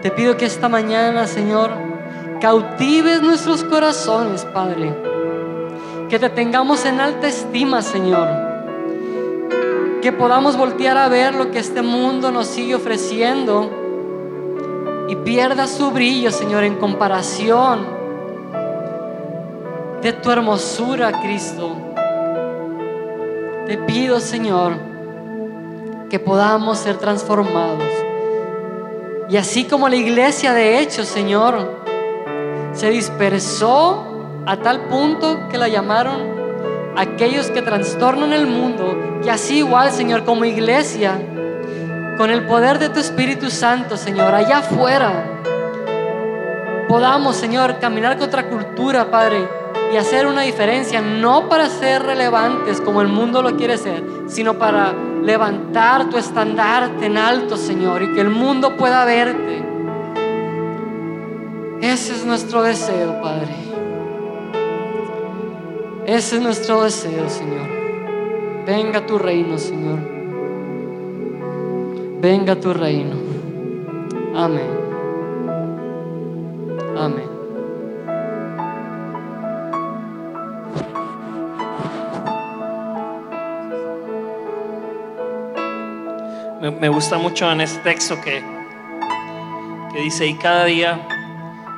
[0.00, 1.72] Te pido que esta mañana, Señor,
[2.40, 4.94] cautives nuestros corazones, Padre
[6.08, 8.28] que te tengamos en alta estima, Señor.
[10.02, 13.81] Que podamos voltear a ver lo que este mundo nos sigue ofreciendo
[15.08, 17.86] y pierda su brillo, Señor, en comparación
[20.00, 21.76] de tu hermosura, Cristo.
[23.66, 24.74] Te pido, Señor,
[26.10, 27.84] que podamos ser transformados.
[29.28, 31.82] Y así como la iglesia de hecho, Señor,
[32.72, 34.04] se dispersó
[34.44, 36.32] a tal punto que la llamaron
[36.96, 39.20] aquellos que trastornan el mundo.
[39.24, 41.20] Y así igual, Señor, como iglesia,
[42.16, 45.40] con el poder de tu Espíritu Santo, Señor, allá afuera,
[46.88, 49.48] podamos, Señor, caminar contra cultura, Padre,
[49.92, 54.54] y hacer una diferencia, no para ser relevantes como el mundo lo quiere ser, sino
[54.54, 54.92] para
[55.22, 59.62] levantar tu estandarte en alto, Señor, y que el mundo pueda verte.
[61.80, 63.54] Ese es nuestro deseo, Padre.
[66.06, 67.68] Ese es nuestro deseo, Señor.
[68.66, 70.11] Venga tu reino, Señor.
[72.22, 73.16] Venga tu reino.
[74.36, 74.70] Amén.
[76.96, 77.28] Amén.
[86.80, 88.40] Me, gusta mucho en este texto que,
[89.92, 91.04] que dice, y cada día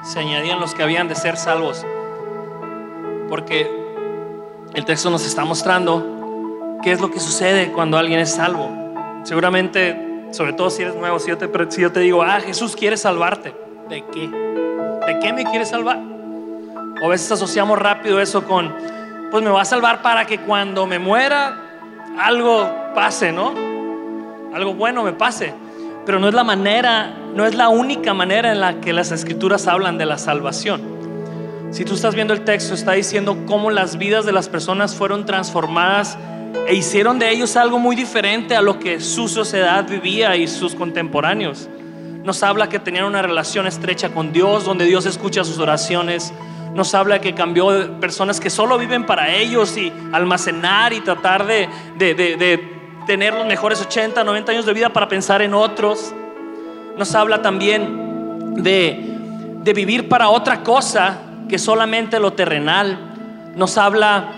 [0.03, 1.87] se añadían los que habían de ser salvos.
[3.31, 3.67] Porque
[4.75, 8.69] el texto nos está mostrando qué es lo que sucede cuando alguien es salvo.
[9.23, 10.04] Seguramente,
[10.35, 12.97] sobre todo si eres nuevo, si yo te, si yo te digo, ah, Jesús quiere
[12.97, 13.55] salvarte,
[13.89, 14.29] ¿de qué?
[14.29, 15.99] ¿De qué me quiere salvar?
[17.01, 18.75] O a veces asociamos rápido eso con,
[19.31, 21.61] pues me va a salvar para que cuando me muera
[22.19, 23.75] algo pase, ¿no?
[24.55, 25.53] algo bueno me pase.
[26.07, 29.67] Pero no es la manera, no es la única manera en la que las escrituras
[29.67, 30.83] hablan de la salvación.
[31.71, 35.27] Si tú estás viendo el texto, está diciendo cómo las vidas de las personas fueron
[35.27, 36.17] transformadas
[36.67, 40.75] e hicieron de ellos algo muy diferente a lo que su sociedad vivía y sus
[40.75, 41.69] contemporáneos.
[42.23, 46.33] Nos habla que tenían una relación estrecha con Dios, donde Dios escucha sus oraciones.
[46.75, 51.47] Nos habla que cambió de personas que solo viven para ellos y almacenar y tratar
[51.47, 52.75] de, de, de
[53.07, 56.15] tener los mejores 80, 90 años de vida para pensar en otros.
[56.97, 59.19] Nos habla también de,
[59.63, 63.53] de vivir para otra cosa que solamente lo terrenal.
[63.55, 64.31] Nos habla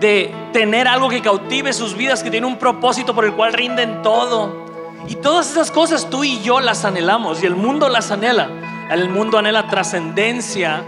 [0.00, 4.02] de tener algo que cautive sus vidas, que tiene un propósito por el cual rinden
[4.02, 4.66] todo.
[5.06, 8.48] Y todas esas cosas tú y yo las anhelamos y el mundo las anhela.
[8.90, 10.82] El mundo anhela trascendencia,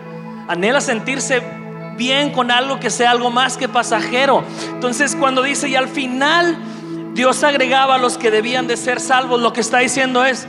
[0.49, 1.43] anhela sentirse
[1.97, 4.43] bien con algo que sea algo más que pasajero.
[4.71, 6.57] Entonces cuando dice y al final
[7.15, 9.41] Dios agregaba a los que debían de ser salvos.
[9.41, 10.49] Lo que está diciendo es,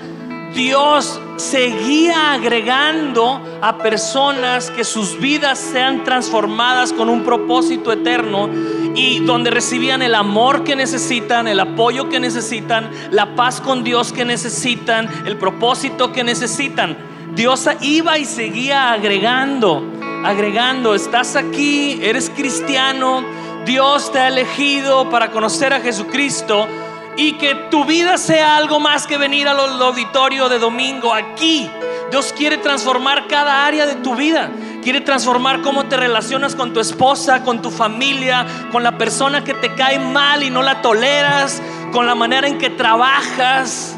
[0.53, 8.49] Dios seguía agregando a personas que sus vidas sean transformadas con un propósito eterno
[8.95, 14.13] y donde recibían el amor que necesitan, el apoyo que necesitan, la paz con Dios
[14.13, 16.97] que necesitan, el propósito que necesitan.
[17.33, 19.83] Dios iba y seguía agregando,
[20.23, 23.23] agregando, estás aquí, eres cristiano,
[23.65, 26.67] Dios te ha elegido para conocer a Jesucristo
[27.15, 31.69] y que tu vida sea algo más que venir al auditorio de domingo aquí.
[32.09, 34.51] Dios quiere transformar cada área de tu vida.
[34.83, 39.53] Quiere transformar cómo te relacionas con tu esposa, con tu familia, con la persona que
[39.53, 41.61] te cae mal y no la toleras,
[41.91, 43.95] con la manera en que trabajas,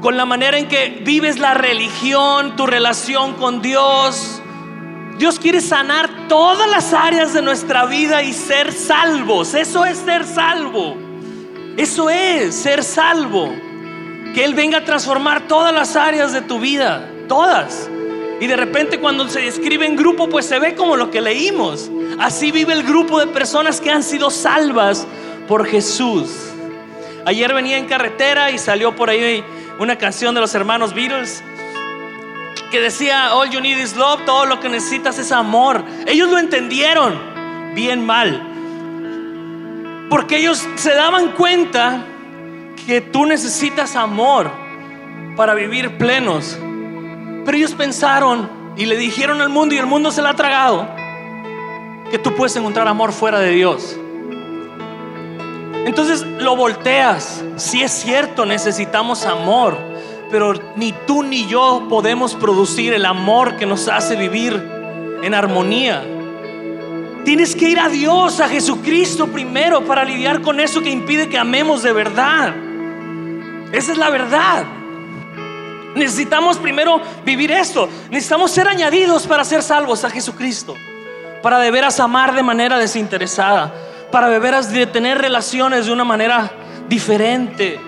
[0.00, 4.42] con la manera en que vives la religión, tu relación con Dios.
[5.16, 9.54] Dios quiere sanar todas las áreas de nuestra vida y ser salvos.
[9.54, 11.03] Eso es ser salvo.
[11.76, 13.52] Eso es ser salvo.
[14.34, 17.10] Que Él venga a transformar todas las áreas de tu vida.
[17.28, 17.88] Todas.
[18.40, 21.90] Y de repente cuando se escribe en grupo, pues se ve como lo que leímos.
[22.18, 25.06] Así vive el grupo de personas que han sido salvas
[25.46, 26.30] por Jesús.
[27.26, 29.42] Ayer venía en carretera y salió por ahí
[29.78, 31.42] una canción de los hermanos Beatles
[32.70, 35.84] que decía, all you need is love, todo lo que necesitas es amor.
[36.06, 37.18] Ellos lo entendieron
[37.74, 38.53] bien mal.
[40.10, 42.04] Porque ellos se daban cuenta
[42.86, 44.50] que tú necesitas amor
[45.36, 46.58] para vivir plenos.
[47.44, 50.88] Pero ellos pensaron y le dijeron al mundo y el mundo se la ha tragado
[52.10, 53.98] que tú puedes encontrar amor fuera de Dios.
[55.86, 57.44] Entonces lo volteas.
[57.56, 59.94] Si es cierto, necesitamos amor
[60.34, 64.60] pero ni tú ni yo podemos producir el amor que nos hace vivir
[65.22, 66.02] en armonía.
[67.24, 71.38] Tienes que ir a Dios, a Jesucristo primero para lidiar con eso que impide que
[71.38, 72.54] amemos de verdad.
[73.72, 74.64] Esa es la verdad.
[75.94, 77.88] Necesitamos primero vivir esto.
[78.10, 80.74] Necesitamos ser añadidos para ser salvos a Jesucristo.
[81.42, 83.72] Para de veras amar de manera desinteresada.
[84.10, 86.52] Para de veras de tener relaciones de una manera
[86.88, 87.80] diferente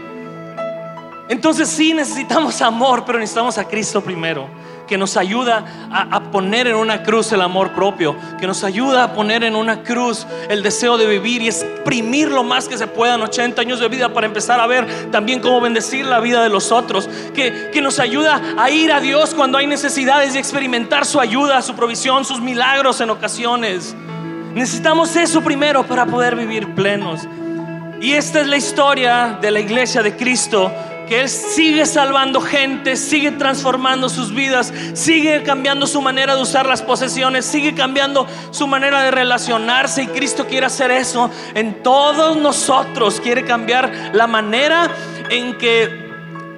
[1.29, 4.49] entonces sí necesitamos amor, pero necesitamos a Cristo primero,
[4.87, 9.13] que nos ayuda a, poner en una cruz el amor propio, que nos ayuda a
[9.13, 13.15] poner en una cruz el deseo de vivir y exprimir lo más que se pueda
[13.15, 16.49] en 80 años de vida para empezar a ver también cómo bendecir la vida de
[16.49, 21.05] los otros, que, que nos ayuda a ir a Dios cuando hay necesidades y experimentar
[21.05, 23.95] su ayuda, su provisión, sus milagros en ocasiones.
[24.55, 27.29] Necesitamos eso primero para poder vivir plenos.
[28.01, 30.71] Y esta es la historia de la iglesia de Cristo
[31.09, 36.67] que Él sigue salvando gente, sigue transformando sus vidas, sigue cambiando su manera de usar
[36.67, 42.37] las posesiones, sigue cambiando su manera de relacionarse y Cristo quiere hacer eso en todos
[42.37, 44.91] nosotros, quiere cambiar la manera
[45.31, 46.06] en que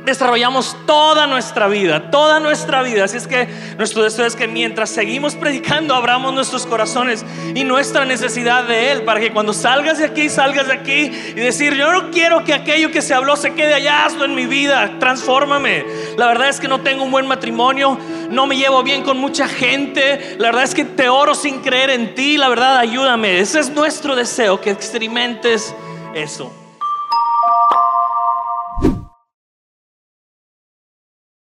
[0.09, 3.05] desarrollamos toda nuestra vida, toda nuestra vida.
[3.05, 8.05] Así es que nuestro deseo es que mientras seguimos predicando, abramos nuestros corazones y nuestra
[8.05, 11.93] necesidad de Él, para que cuando salgas de aquí, salgas de aquí y decir, yo
[11.93, 15.85] no quiero que aquello que se habló se quede allá, hazlo en mi vida, transfórmame.
[16.17, 17.99] La verdad es que no tengo un buen matrimonio,
[18.31, 21.91] no me llevo bien con mucha gente, la verdad es que te oro sin creer
[21.91, 23.41] en ti, la verdad ayúdame.
[23.41, 25.75] Ese es nuestro deseo, que experimentes
[26.15, 26.53] eso.